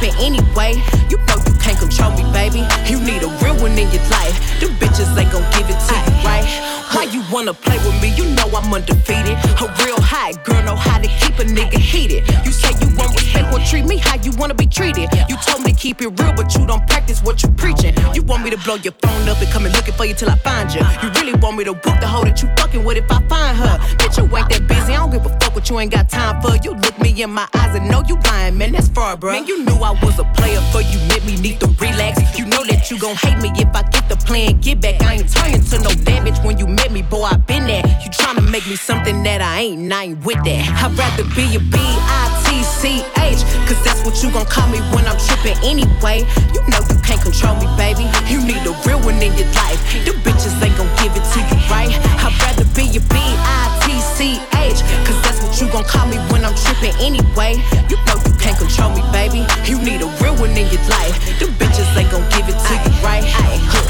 when 0.02 0.14
anyway. 0.18 0.74
You 1.10 1.18
know 1.30 1.38
you 1.46 1.54
can't 1.62 1.78
control 1.78 2.12
me, 2.18 2.26
baby. 2.34 2.66
You 2.90 3.00
need 3.00 3.22
a 3.22 3.30
real 3.40 3.56
one 3.62 3.78
in 3.78 3.88
your 3.94 4.04
life. 4.10 4.34
The 4.60 4.68
bitches 4.82 5.14
ain't 5.18 5.32
gon' 5.32 5.46
give 5.54 5.70
it 5.70 5.78
to 5.78 5.96
you 5.96 6.26
right. 6.26 6.46
Why 6.92 7.04
you 7.04 7.24
wanna 7.32 7.54
play 7.54 7.78
with 7.78 8.02
me? 8.02 8.10
You 8.16 8.26
know 8.36 8.50
I'm 8.52 8.74
undefeated. 8.74 9.38
A 9.62 9.68
real 9.86 10.02
high 10.02 10.34
girl 10.44 10.62
know 10.64 10.76
how 10.76 11.00
to 11.00 11.08
keep 11.08 11.40
a 11.40 11.46
nigga 11.46 11.78
heated. 11.78 12.28
You 12.44 12.52
say 12.52 12.72
you 12.82 12.94
want 12.98 13.16
respect, 13.16 13.54
well 13.54 13.66
treat 13.66 13.86
me 13.86 13.98
how 13.98 14.18
you 14.22 14.32
wanna 14.38 14.56
be 14.56 14.66
treated. 14.66 15.08
You 15.30 15.38
told 15.38 15.64
me 15.64 15.72
to 15.72 15.78
keep 15.78 16.02
it 16.02 16.10
real, 16.20 16.34
but 16.34 16.54
you 16.56 16.66
don't 16.66 16.86
practice 16.88 17.22
what 17.22 17.42
you 17.44 17.50
preaching. 17.52 17.96
You 18.14 18.24
want 18.24 18.44
me 18.44 18.50
to 18.50 18.58
blow 18.58 18.76
your 18.76 18.94
phone 19.02 19.30
up 19.30 19.40
and 19.42 19.52
come 19.52 19.66
and 19.66 19.74
looking 19.76 19.94
for 19.94 20.06
you 20.06 20.14
till 20.14 20.30
I 20.30 20.36
find 20.36 20.74
you. 20.74 20.82
You 21.02 21.10
really 21.12 21.34
want 21.40 21.58
me 21.58 21.64
to 21.64 21.74
book 21.74 22.00
the 22.02 22.08
hoe 22.08 22.26
that 22.26 22.42
you 22.42 22.50
fucking 22.58 22.84
with 22.84 22.98
if 22.98 23.10
I 23.10 23.22
find 23.28 23.56
her? 23.58 23.78
Bitch, 23.98 24.18
you 24.18 24.24
ain't 24.36 24.50
that 24.50 24.68
busy. 24.68 24.94
I 24.94 24.98
don't 24.98 25.12
give 25.12 25.26
a 25.26 25.41
you 25.70 25.80
ain't 25.80 25.92
got 25.92 26.10
time 26.10 26.42
for. 26.42 26.56
You 26.64 26.74
look 26.74 27.00
me 27.00 27.22
in 27.22 27.32
my 27.32 27.48
eyes 27.54 27.76
and 27.76 27.90
know 27.90 28.04
you 28.08 28.18
lying, 28.26 28.58
man. 28.58 28.72
That's 28.72 28.88
far, 28.88 29.18
bro. 29.18 29.34
Man, 29.34 29.46
you 29.48 29.64
knew 29.66 29.76
I 29.76 29.92
was 30.04 30.20
a 30.20 30.24
player 30.36 30.62
for 30.72 30.82
you. 30.82 31.00
Made 31.10 31.26
me 31.26 31.36
need 31.42 31.60
to 31.60 31.68
relax. 31.80 32.20
You 32.38 32.46
know 32.46 32.64
that 32.66 32.90
you 32.90 33.00
gon' 33.00 33.16
hate 33.16 33.38
me 33.42 33.50
if 33.56 33.74
I 33.76 33.84
get 33.90 34.08
the 34.10 34.16
plan. 34.16 34.60
Get 34.62 34.82
back. 34.82 35.02
I 35.02 35.16
ain't 35.16 35.32
turning 35.32 35.64
to 35.64 35.80
no 35.80 35.92
damage 36.04 36.40
when 36.40 36.58
you 36.58 36.68
met 36.68 36.92
me, 36.92 37.02
boy. 37.02 37.24
I 37.24 37.38
been 37.38 37.66
there. 37.68 37.84
You 38.04 38.10
tryna 38.10 38.50
make 38.50 38.66
me 38.68 38.76
something 38.76 39.24
that 39.24 39.42
I 39.42 39.62
ain't, 39.62 39.92
I 39.92 40.04
ain't 40.06 40.26
with 40.26 40.44
that. 40.44 40.64
I'd 40.84 40.98
rather 40.98 41.24
be 41.36 41.56
a 41.56 41.60
B-I-T-C-H, 41.60 43.42
cause 43.68 43.84
that's 43.84 44.04
what 44.06 44.22
you 44.24 44.32
gon' 44.32 44.46
call 44.46 44.68
me 44.70 44.80
when 44.96 45.06
I'm 45.06 45.18
trippin' 45.20 45.58
anyway. 45.64 46.26
You 46.54 46.62
know 46.72 46.82
you 46.90 46.98
can't 47.04 47.22
control 47.22 47.56
me, 47.60 47.68
baby. 47.78 48.08
You 48.32 48.40
need 48.42 48.64
a 48.66 48.74
real 48.88 49.00
one 49.02 49.22
in 49.22 49.34
your 49.36 49.52
life. 49.60 49.80
The 50.06 50.14
bitches 50.24 50.56
ain't 50.64 50.76
gon' 50.78 50.90
give 51.02 51.14
it 51.16 51.26
to 51.34 51.40
you 51.44 51.58
right. 51.70 51.92
I'd 52.24 52.34
rather 52.42 52.66
be 52.76 52.88
a 52.98 53.02
B-I-T-C-H, 54.02 54.82
cause 55.06 55.22
that's 55.22 55.42
what 55.44 55.62
you 55.62 55.70
gon' 55.72 55.84
call 55.84 56.08
me 56.08 56.18
when 56.32 56.44
I'm 56.44 56.56
trippin' 56.56 56.96
anyway. 57.00 57.62
You 57.90 57.98
know 58.06 58.18
you 58.26 58.34
can't 58.40 58.58
control 58.58 58.90
me, 58.96 59.02
baby. 59.12 59.46
You 59.70 59.78
need 59.78 60.02
a 60.02 60.10
real 60.22 60.36
one 60.36 60.52
in 60.58 60.68
your 60.74 60.82
life. 60.90 61.14
The 61.40 61.46
bitches 61.62 61.86
ain't 61.98 62.10
gon' 62.10 62.26
give 62.32 62.50
it 62.50 62.58
to 62.58 62.74
you 62.82 62.92
right. 63.06 63.24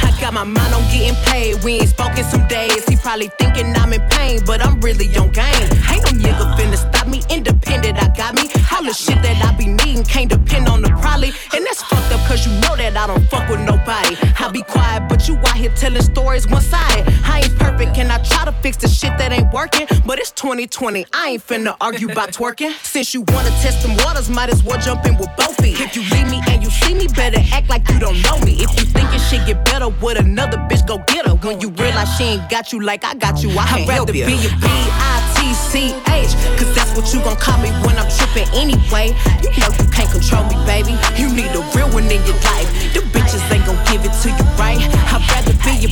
I 0.04 0.12
got 0.20 0.34
my 0.34 0.44
mind 0.44 0.74
on 0.74 0.84
getting 0.92 1.16
paid. 1.26 1.64
We 1.64 1.80
ain't 1.80 1.90
spoken 1.90 2.24
some 2.26 2.48
days. 2.48 2.84
He 2.88 2.96
probably 2.96 3.30
thinking 3.40 3.74
I'm 3.76 3.94
in 3.94 4.02
pain, 4.10 4.42
but 4.46 4.62
I'm 4.66 4.80
really 4.82 5.08
on 5.16 5.32
game. 5.32 5.68
Ain't 5.90 6.04
no 6.04 6.12
nigga 6.12 6.56
finna 6.56 6.78
stop 6.78 7.08
me. 7.08 7.24
Independent, 7.30 7.98
I 8.02 8.10
got 8.16 8.36
me. 8.36 8.50
All 8.72 8.84
the 8.84 8.94
shit 8.94 9.22
that 9.24 9.40
I 9.44 9.56
be 9.58 9.68
needing 9.68 10.04
can't 10.04 10.30
depend 10.30 10.68
on 10.68 10.82
the 10.82 10.90
probably. 10.90 11.32
And 11.54 11.66
that's 11.66 11.84
fucked 11.84 12.12
up, 12.12 12.20
cause 12.28 12.46
you 12.46 12.52
know 12.62 12.76
that 12.76 12.98
I 12.98 13.08
don't 13.08 13.24
fuck 13.30 13.48
with 13.50 13.62
nobody. 13.62 14.11
Be 14.52 14.64
quiet, 14.64 15.08
but 15.08 15.30
you 15.30 15.38
out 15.38 15.56
here 15.56 15.72
telling 15.76 16.02
stories 16.02 16.46
one 16.46 16.62
sided. 16.62 17.08
I 17.24 17.40
ain't 17.40 17.58
perfect, 17.58 17.98
and 17.98 18.12
I 18.12 18.18
try 18.22 18.44
to 18.44 18.52
fix 18.62 18.76
the 18.76 18.90
shit 18.90 19.18
that 19.18 19.32
ain't 19.32 19.50
working. 19.54 19.88
But 20.06 20.20
it's 20.20 20.32
2020, 20.32 21.06
I 21.14 21.30
ain't 21.30 21.48
finna 21.48 21.78
argue 21.80 22.12
about 22.12 22.32
twerking. 22.32 22.74
Since 22.84 23.14
you 23.14 23.22
wanna 23.30 23.50
test 23.62 23.82
them 23.82 23.96
waters, 24.04 24.28
might 24.30 24.50
as 24.50 24.62
well 24.62 24.78
jump 24.82 25.06
in 25.06 25.16
with 25.18 25.30
both 25.38 25.56
feet. 25.62 25.80
If 25.80 25.96
you 25.96 26.02
leave 26.12 26.28
me 26.30 26.42
and 26.50 26.62
you 26.62 26.70
see 26.70 26.94
me, 26.94 27.08
better 27.08 27.40
act 27.54 27.70
like 27.70 27.88
you 27.90 27.98
don't 28.00 28.22
know 28.24 28.38
me. 28.40 28.58
If 28.60 28.78
you 28.78 28.86
think 28.86 29.08
it 29.14 29.20
shit 29.20 29.46
get 29.48 29.64
better 29.64 29.88
with 29.88 30.18
another 30.20 30.58
bitch, 30.70 30.86
go 30.86 30.98
get 31.08 31.26
her. 31.28 31.36
When 31.36 31.62
you 31.62 31.70
realize 31.70 32.14
she 32.18 32.26
ain't 32.26 32.50
got 32.50 32.74
you 32.74 32.82
like 32.82 33.06
I 33.06 33.14
got 33.16 33.42
you, 33.42 33.52
I 33.52 33.64
I'd 33.64 33.88
rather 33.88 34.12
be 34.12 34.24
a 34.24 34.28
B-I-T-C-H, 34.28 36.36
cause 36.60 36.76
that's 36.76 36.94
what 36.96 37.14
you 37.14 37.22
gon' 37.24 37.38
call 37.38 37.58
me 37.64 37.72
when 37.88 37.98
I'm 37.98 38.10
trippin' 38.12 38.50
anyway. 38.54 39.16
You 39.42 39.50
know 39.64 39.72
you 39.80 39.88
can't 39.96 40.12
control 40.12 40.44
me, 40.52 40.58
baby. 40.68 40.92
You 41.16 41.32
need 41.34 41.56
a 41.56 41.62
real 41.74 41.88
one 41.96 42.12
in 42.12 42.20
your 42.28 42.36
life. 42.52 42.68
The 42.94 43.02
bitches 43.32 43.54
ain't 43.54 43.66
gon' 43.66 43.80
give 43.88 44.04
it 44.04 44.12
to 44.22 44.30
you 44.30 44.46
right. 44.60 44.78
I'd 45.08 45.24
rather 45.32 45.56
be 45.64 45.88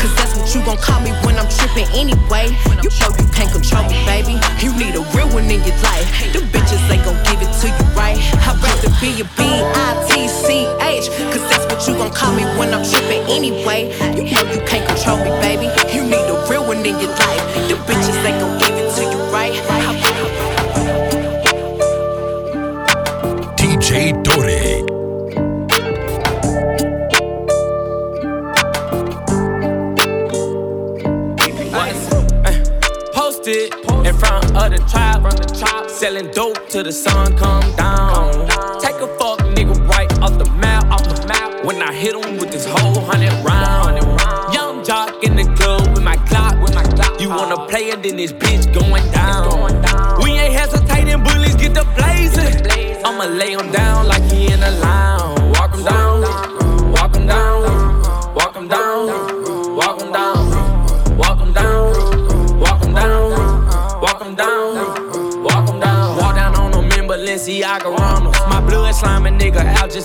cause 0.00 0.14
that's 0.16 0.32
what 0.36 0.48
you 0.54 0.64
gon' 0.64 0.78
call 0.78 1.00
me 1.00 1.12
when 1.24 1.36
I'm 1.36 1.48
trippin' 1.48 1.88
anyway. 1.92 2.48
You 2.82 2.88
you 2.88 3.28
can't 3.36 3.52
control 3.52 3.84
me, 3.84 4.00
baby. 4.08 4.40
You 4.64 4.72
need 4.76 4.96
a 4.96 5.04
real 5.12 5.28
one 5.28 5.44
in 5.44 5.60
your 5.60 5.76
life. 5.84 6.08
The 6.32 6.40
bitches 6.52 6.80
ain't 6.88 7.04
gon' 7.04 7.20
give 7.28 7.40
it 7.44 7.52
to 7.60 7.68
you 7.68 7.84
right. 7.92 8.16
I'd 8.48 8.56
rather 8.64 8.88
be 9.00 9.20
a 9.20 9.26
B-I-T-C-H, 9.36 11.06
cause 11.32 11.44
that's 11.50 11.66
what 11.68 11.84
you 11.86 11.94
gon' 12.00 12.12
call 12.12 12.32
me 12.34 12.44
when 12.56 12.72
I'm 12.72 12.84
trippin' 12.84 13.28
anyway. 13.28 13.92
You 14.16 14.24
know 14.32 14.44
you 14.52 14.60
can't 14.64 14.86
control 14.88 15.18
me, 15.18 15.30
baby. 15.44 15.68
You 15.92 16.04
need 16.04 16.26
a 16.32 16.36
real 16.48 16.64
one 16.64 16.80
in 16.80 16.96
your 16.96 17.12
life. 17.12 17.44
The 17.68 17.76
bitches 17.84 18.24
ain't 18.24 18.40
gon' 18.40 18.56
give 18.58 18.72
it 18.72 18.88
to 18.96 19.02
you 19.04 19.20
right. 19.36 19.52
DJ 23.60 24.22
Dore. 24.24 24.65
Front 34.18 34.44
of 34.56 34.70
the 34.70 34.78
trap, 34.88 35.90
selling 35.90 36.30
dope 36.32 36.68
till 36.68 36.84
the 36.84 36.92
sun 36.92 37.36
come 37.36 37.64
down. 37.76 38.46
Take 38.80 38.96
a 38.96 39.08
fuck 39.18 39.38
nigga 39.56 39.76
right 39.88 40.10
off 40.20 40.38
the 40.38 40.48
map, 40.50 40.90
off 40.90 41.04
the 41.04 41.26
map. 41.26 41.64
When 41.64 41.82
I 41.82 41.92
hit 41.92 42.14
him 42.14 42.38
with 42.38 42.50
this 42.52 42.66
whole 42.66 43.00
hundred 43.00 43.32
round. 43.44 43.96
Young 44.54 44.84
jock 44.84 45.24
in 45.24 45.36
the 45.36 45.44
club 45.56 45.88
with 45.94 46.02
my 46.02 46.16
clock, 46.28 46.60
with 46.62 46.74
my 46.74 46.82
clock. 46.82 47.20
You 47.20 47.30
wanna 47.30 47.66
play 47.66 47.88
it, 47.88 48.02
then 48.02 48.16
this 48.16 48.32
bitch 48.32 48.72
going 48.72 49.10
down. 49.12 50.22
We 50.22 50.30
ain't 50.32 50.54
hesitating, 50.54 51.22
bullies 51.22 51.56
get 51.56 51.74
the 51.74 51.84
blazing. 51.96 53.04
I'ma 53.04 53.24
lay 53.24 53.52
him 53.52 53.70
down 53.72 54.06
like 54.06 54.22
he 54.24 54.52
in 54.52 54.62
a 54.62 54.70
lounge. 54.82 55.05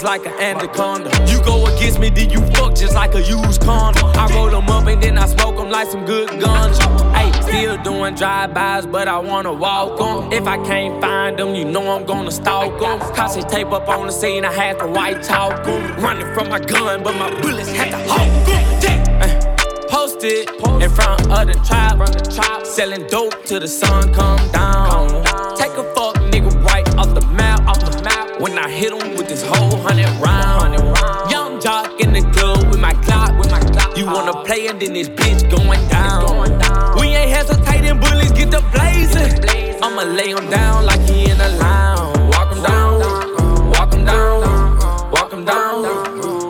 Just 0.02 0.06
like 0.06 0.26
an 0.26 0.34
anaconda. 0.42 1.10
You 1.32 1.44
go 1.44 1.66
against 1.68 2.00
me, 2.00 2.10
then 2.10 2.30
you 2.32 2.42
fuck 2.56 2.74
just 2.76 2.96
like 2.96 3.14
a 3.14 3.22
used 3.22 3.62
condom. 3.62 4.06
I 4.16 4.28
roll 4.34 4.50
them 4.50 4.68
up 4.70 4.88
and 4.88 5.02
then 5.02 5.18
I 5.18 5.28
smoke 5.28 5.58
them 5.58 5.70
like 5.70 5.90
some 5.90 6.06
good 6.06 6.40
guns. 6.40 6.80
Hey, 7.16 7.32
still 7.42 7.78
doing 7.84 8.16
drive-bys, 8.16 8.88
but 8.88 9.08
I 9.08 9.20
wanna 9.20 9.54
walk 9.54 10.00
walk 10.00 10.02
'em. 10.02 10.34
If 10.34 10.48
I 10.48 10.58
can't 10.66 11.00
find 11.02 11.38
them, 11.38 11.54
you 11.54 11.66
know 11.66 11.84
I'm 11.96 12.06
gonna 12.06 12.32
stalk 12.32 12.82
'em. 12.82 13.00
Cause 13.16 13.36
they 13.36 13.44
tape 13.44 13.72
up 13.72 13.88
on 13.90 14.08
the 14.08 14.12
scene, 14.12 14.44
I 14.44 14.52
had 14.52 14.80
to 14.80 14.88
white 14.88 15.22
talk 15.24 15.68
'em. 15.68 15.82
Running 16.04 16.34
from 16.34 16.50
my 16.50 16.60
gun, 16.60 17.04
but 17.04 17.16
my 17.16 17.30
bullets 17.42 17.72
had 17.72 17.92
to 17.92 17.98
'em. 17.98 18.30
Yeah. 18.48 19.40
Posted 19.90 20.50
in 20.84 20.90
front 20.90 21.22
of 21.38 21.48
the 21.48 21.58
trap, 21.68 22.66
selling 22.66 23.06
dope 23.08 23.36
till 23.46 23.60
the 23.60 23.68
sun 23.68 24.14
come 24.14 24.42
down. 24.52 25.24
Take 25.56 25.76
a 25.84 25.86
fuck 25.96 26.16
nigga 26.32 26.52
right 26.66 26.88
off 26.98 27.14
the 27.14 27.26
map, 27.40 27.60
off 27.68 27.80
the 27.80 28.02
map. 28.02 28.40
When 28.40 28.58
I 28.58 28.68
hit 28.70 28.92
him 28.94 29.11
And 34.52 34.82
then 34.82 34.92
this 34.92 35.08
bitch 35.08 35.50
going 35.50 35.88
down. 35.88 37.00
We 37.00 37.16
ain't 37.16 37.32
hesitating, 37.32 38.02
bullies 38.02 38.34
get 38.34 38.52
the 38.52 38.60
blazing. 38.74 39.82
I'ma 39.82 40.04
lay 40.04 40.32
him 40.32 40.50
down 40.50 40.86
like 40.86 41.00
he 41.08 41.32
in 41.32 41.40
a 41.40 41.48
lounge. 41.56 42.18
Walk 42.36 42.54
him 42.54 42.62
down, 42.62 43.00
walk 43.70 43.94
him 43.94 44.04
down, 44.04 44.42
walk 45.10 45.32
him 45.32 45.46
down, 45.46 45.84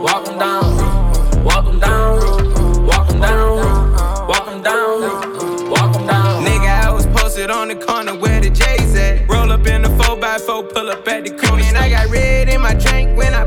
walk 0.02 0.28
him 0.28 0.40
down, 0.40 1.44
walk 1.44 1.68
him 1.70 1.80
down, 1.80 2.86
walk 2.88 3.12
him 3.12 3.22
down, 3.22 4.28
walk 4.28 4.48
him 4.50 4.64
down, 4.64 5.70
walk 5.70 5.96
him 5.96 6.08
down. 6.08 6.44
Nigga, 6.44 6.88
I 6.88 6.92
was 6.92 7.06
posted 7.06 7.52
on 7.52 7.68
the 7.68 7.76
corner 7.76 8.16
where 8.16 8.42
the 8.42 8.50
J's 8.50 8.96
at. 8.96 9.30
Roll 9.30 9.52
up 9.52 9.68
in 9.68 9.84
the 9.84 9.90
4x4, 9.90 10.74
pull 10.74 10.90
up 10.90 11.08
at 11.08 11.24
the 11.24 11.38
corner. 11.38 11.64
And 11.66 11.78
I 11.78 11.88
got 11.92 12.10
red 12.10 12.50
in 12.50 12.62
my 12.62 12.74
drink 12.74 13.16
when 13.16 13.36
I 13.36 13.46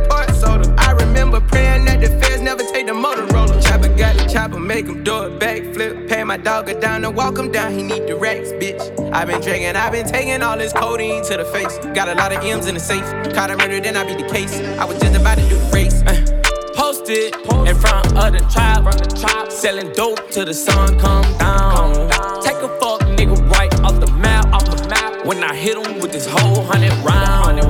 make 4.75 4.87
him 4.87 5.05
do 5.05 5.14
a 5.14 5.31
backflip. 5.31 6.09
Pay 6.09 6.25
my 6.25 6.37
dog 6.37 6.68
a 6.68 6.81
down 6.81 7.05
and 7.05 7.14
walk 7.14 7.39
him 7.39 7.53
down, 7.53 7.72
he 7.72 7.83
need 7.83 8.09
the 8.09 8.16
racks, 8.16 8.51
bitch. 8.61 8.83
i 9.12 9.25
been 9.25 9.41
drinking, 9.41 9.77
i 9.77 9.89
been 9.89 10.07
taking 10.07 10.43
all 10.43 10.59
this 10.59 10.72
codeine 10.72 11.25
to 11.27 11.37
the 11.37 11.45
face. 11.45 11.79
Got 11.95 12.09
a 12.09 12.14
lot 12.14 12.33
of 12.33 12.43
M's 12.43 12.66
in 12.66 12.75
the 12.75 12.81
safe. 12.81 13.05
Caught 13.35 13.53
a 13.53 13.57
murder, 13.57 13.79
then 13.79 13.97
I 13.97 14.05
beat 14.05 14.18
the 14.18 14.29
case. 14.29 14.59
I 14.81 14.85
was 14.85 14.99
just 14.99 15.14
about 15.14 15.39
to 15.39 15.49
do 15.49 15.57
the 15.57 15.70
race. 15.72 16.03
Uh, 16.03 16.41
Posted 16.75 17.33
in 17.68 17.77
front 17.77 18.07
of 18.18 18.33
the 18.33 18.43
trap, 18.51 19.53
selling 19.53 19.93
dope 19.93 20.29
till 20.31 20.45
the 20.45 20.53
sun 20.53 20.99
come 20.99 21.22
down. 21.39 22.11
Take 22.43 22.57
a 22.57 22.68
fuck 22.81 23.01
nigga 23.16 23.39
right 23.51 23.72
off 23.83 24.01
the 24.01 24.11
map, 24.11 24.47
off 24.53 24.64
the 24.64 24.89
map. 24.89 25.25
When 25.25 25.45
I 25.45 25.55
hit 25.55 25.79
him 25.79 26.01
with 26.01 26.11
this 26.11 26.27
whole 26.27 26.64
hundred 26.64 26.93
round. 27.05 27.62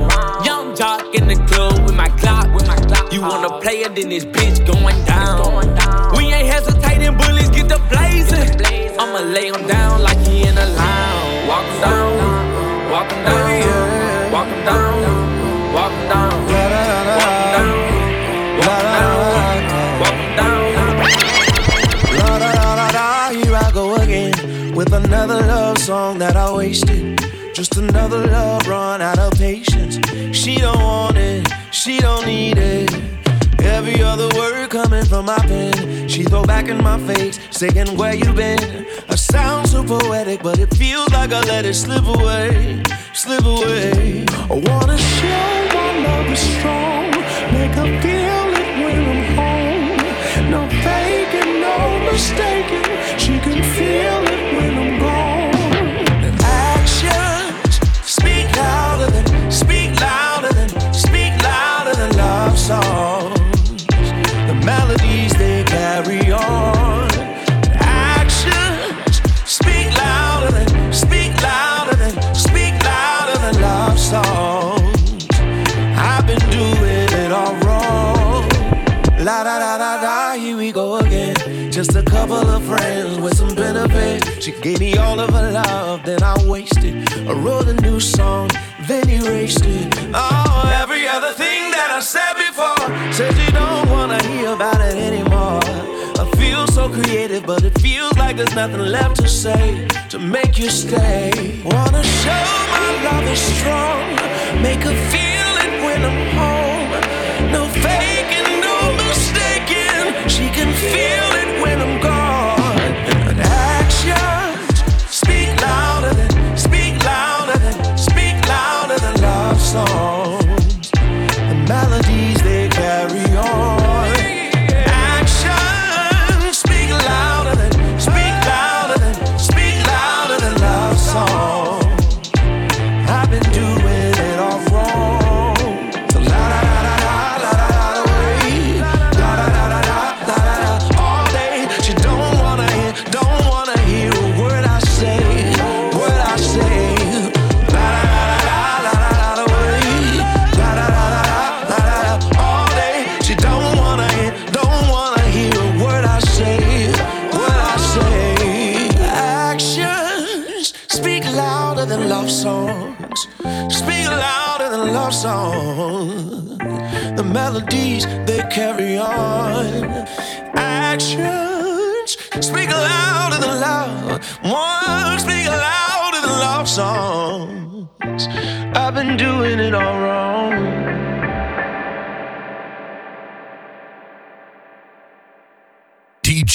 Young 0.43 0.75
jock 0.75 1.13
in 1.13 1.27
the 1.27 1.35
club 1.45 1.85
with 1.85 1.95
my 1.95 2.09
clock, 2.17 2.51
with 2.55 2.65
my. 2.65 2.75
You 3.11 3.21
wanna 3.21 3.61
play 3.61 3.83
it, 3.85 3.93
then 3.95 4.09
this 4.09 4.25
bitch 4.25 4.65
going 4.65 5.05
down. 5.05 5.84
We 5.84 5.84
hesitating, 7.05 7.17
bullies 7.17 7.49
get 7.49 7.69
the 7.69 7.79
blazing. 7.89 8.99
I'ma 8.99 9.19
lay 9.19 9.47
him 9.47 9.67
down 9.67 10.01
like 10.01 10.17
he 10.19 10.47
in 10.47 10.57
a 10.57 10.65
lounge. 10.65 11.47
Walk 11.47 11.65
him 11.65 11.81
down, 11.81 12.91
walk 12.91 13.11
him 13.11 13.23
down, 13.25 14.31
walk 14.31 14.47
him 14.47 14.65
down, 14.65 14.95
I 23.55 23.71
go 23.71 23.95
again 23.95 24.75
with 24.75 24.91
another 24.91 25.39
love 25.47 25.77
song 25.77 26.19
that 26.19 26.35
I 26.35 26.53
wasted. 26.53 27.21
Just 27.53 27.77
another 27.77 28.27
love 28.27 28.67
run 28.67 29.01
out 29.01 29.17
of 29.17 29.31
patience. 29.37 29.97
She 30.35 30.57
don't 30.57 30.77
want 30.79 31.17
it, 31.17 31.47
she 31.71 31.99
don't 31.99 32.25
need 32.25 32.57
it. 32.57 33.14
Every 33.75 34.01
other 34.01 34.29
word 34.37 34.69
coming 34.69 35.03
from 35.03 35.25
my 35.25 35.37
pen, 35.39 36.07
she 36.07 36.23
throw 36.23 36.43
back 36.43 36.69
in 36.69 36.81
my 36.81 36.97
face, 36.99 37.37
saying 37.51 37.97
where 37.97 38.15
you 38.15 38.31
been. 38.31 38.85
I 39.09 39.15
sound 39.15 39.67
so 39.67 39.83
poetic, 39.83 40.41
but 40.41 40.59
it 40.59 40.73
feels 40.75 41.09
like 41.09 41.33
I 41.33 41.41
let 41.41 41.65
it 41.65 41.73
slip 41.73 42.05
away, 42.07 42.81
slip 43.13 43.43
away. 43.43 44.25
I 44.53 44.55
wanna 44.69 44.97
show 44.97 45.51
my 45.75 45.89
love 46.07 46.27
is 46.31 46.39
strong, 46.55 47.11
make 47.51 47.73
her 47.79 47.91
feel 48.01 48.47
it 48.61 48.69
when 48.81 48.99
I'm 49.13 49.23
home. 49.39 49.97
No 50.49 50.61
faking, 50.85 51.59
no 51.59 51.75
mistaking, 52.09 52.64
She 84.45 84.51
gave 84.51 84.79
me 84.79 84.95
all 84.95 85.19
of 85.19 85.31
her 85.31 85.51
love, 85.51 86.03
then 86.03 86.21
I 86.21 86.35
wasted. 86.45 86.93
I 87.27 87.33
wrote 87.33 87.67
a 87.67 87.73
new 87.81 87.99
song, 87.99 88.47
then 88.81 89.09
erased 89.09 89.65
it. 89.65 89.91
Oh, 90.13 90.71
every 90.79 91.07
other 91.07 91.33
thing 91.33 91.71
that 91.71 91.89
I 91.89 91.99
said 91.99 92.35
before 92.37 92.85
said 93.11 93.35
you 93.43 93.51
don't 93.51 93.89
wanna 93.89 94.21
hear 94.27 94.53
about 94.53 94.81
it 94.81 94.97
anymore. 94.97 95.65
I 96.21 96.29
feel 96.37 96.67
so 96.67 96.87
creative, 96.89 97.47
but 97.47 97.63
it 97.63 97.75
feels 97.81 98.15
like 98.19 98.37
there's 98.37 98.53
nothing 98.53 98.81
left 98.81 99.15
to 99.21 99.27
say 99.27 99.87
to 100.09 100.19
make 100.19 100.59
you 100.59 100.69
stay. 100.69 101.63
Wanna 101.65 102.03
show 102.03 102.45
my 102.77 102.89
love 103.07 103.25
is 103.27 103.41
strong, 103.57 104.05
make 104.61 104.83
her 104.83 104.97
feel 105.09 105.51
it 105.65 105.73
when 105.85 106.05
I'm 106.05 106.21
home. 106.37 106.91
No 107.51 107.63
faking, 107.81 108.61
no 108.61 108.93
mistaking. 108.93 110.29
She 110.29 110.45
can 110.53 110.71
feel 110.71 111.29
it 111.41 111.63
when 111.63 111.81
I'm 111.81 111.99
gone. 111.99 112.14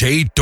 DJ 0.00 0.30
Torre. 0.32 0.39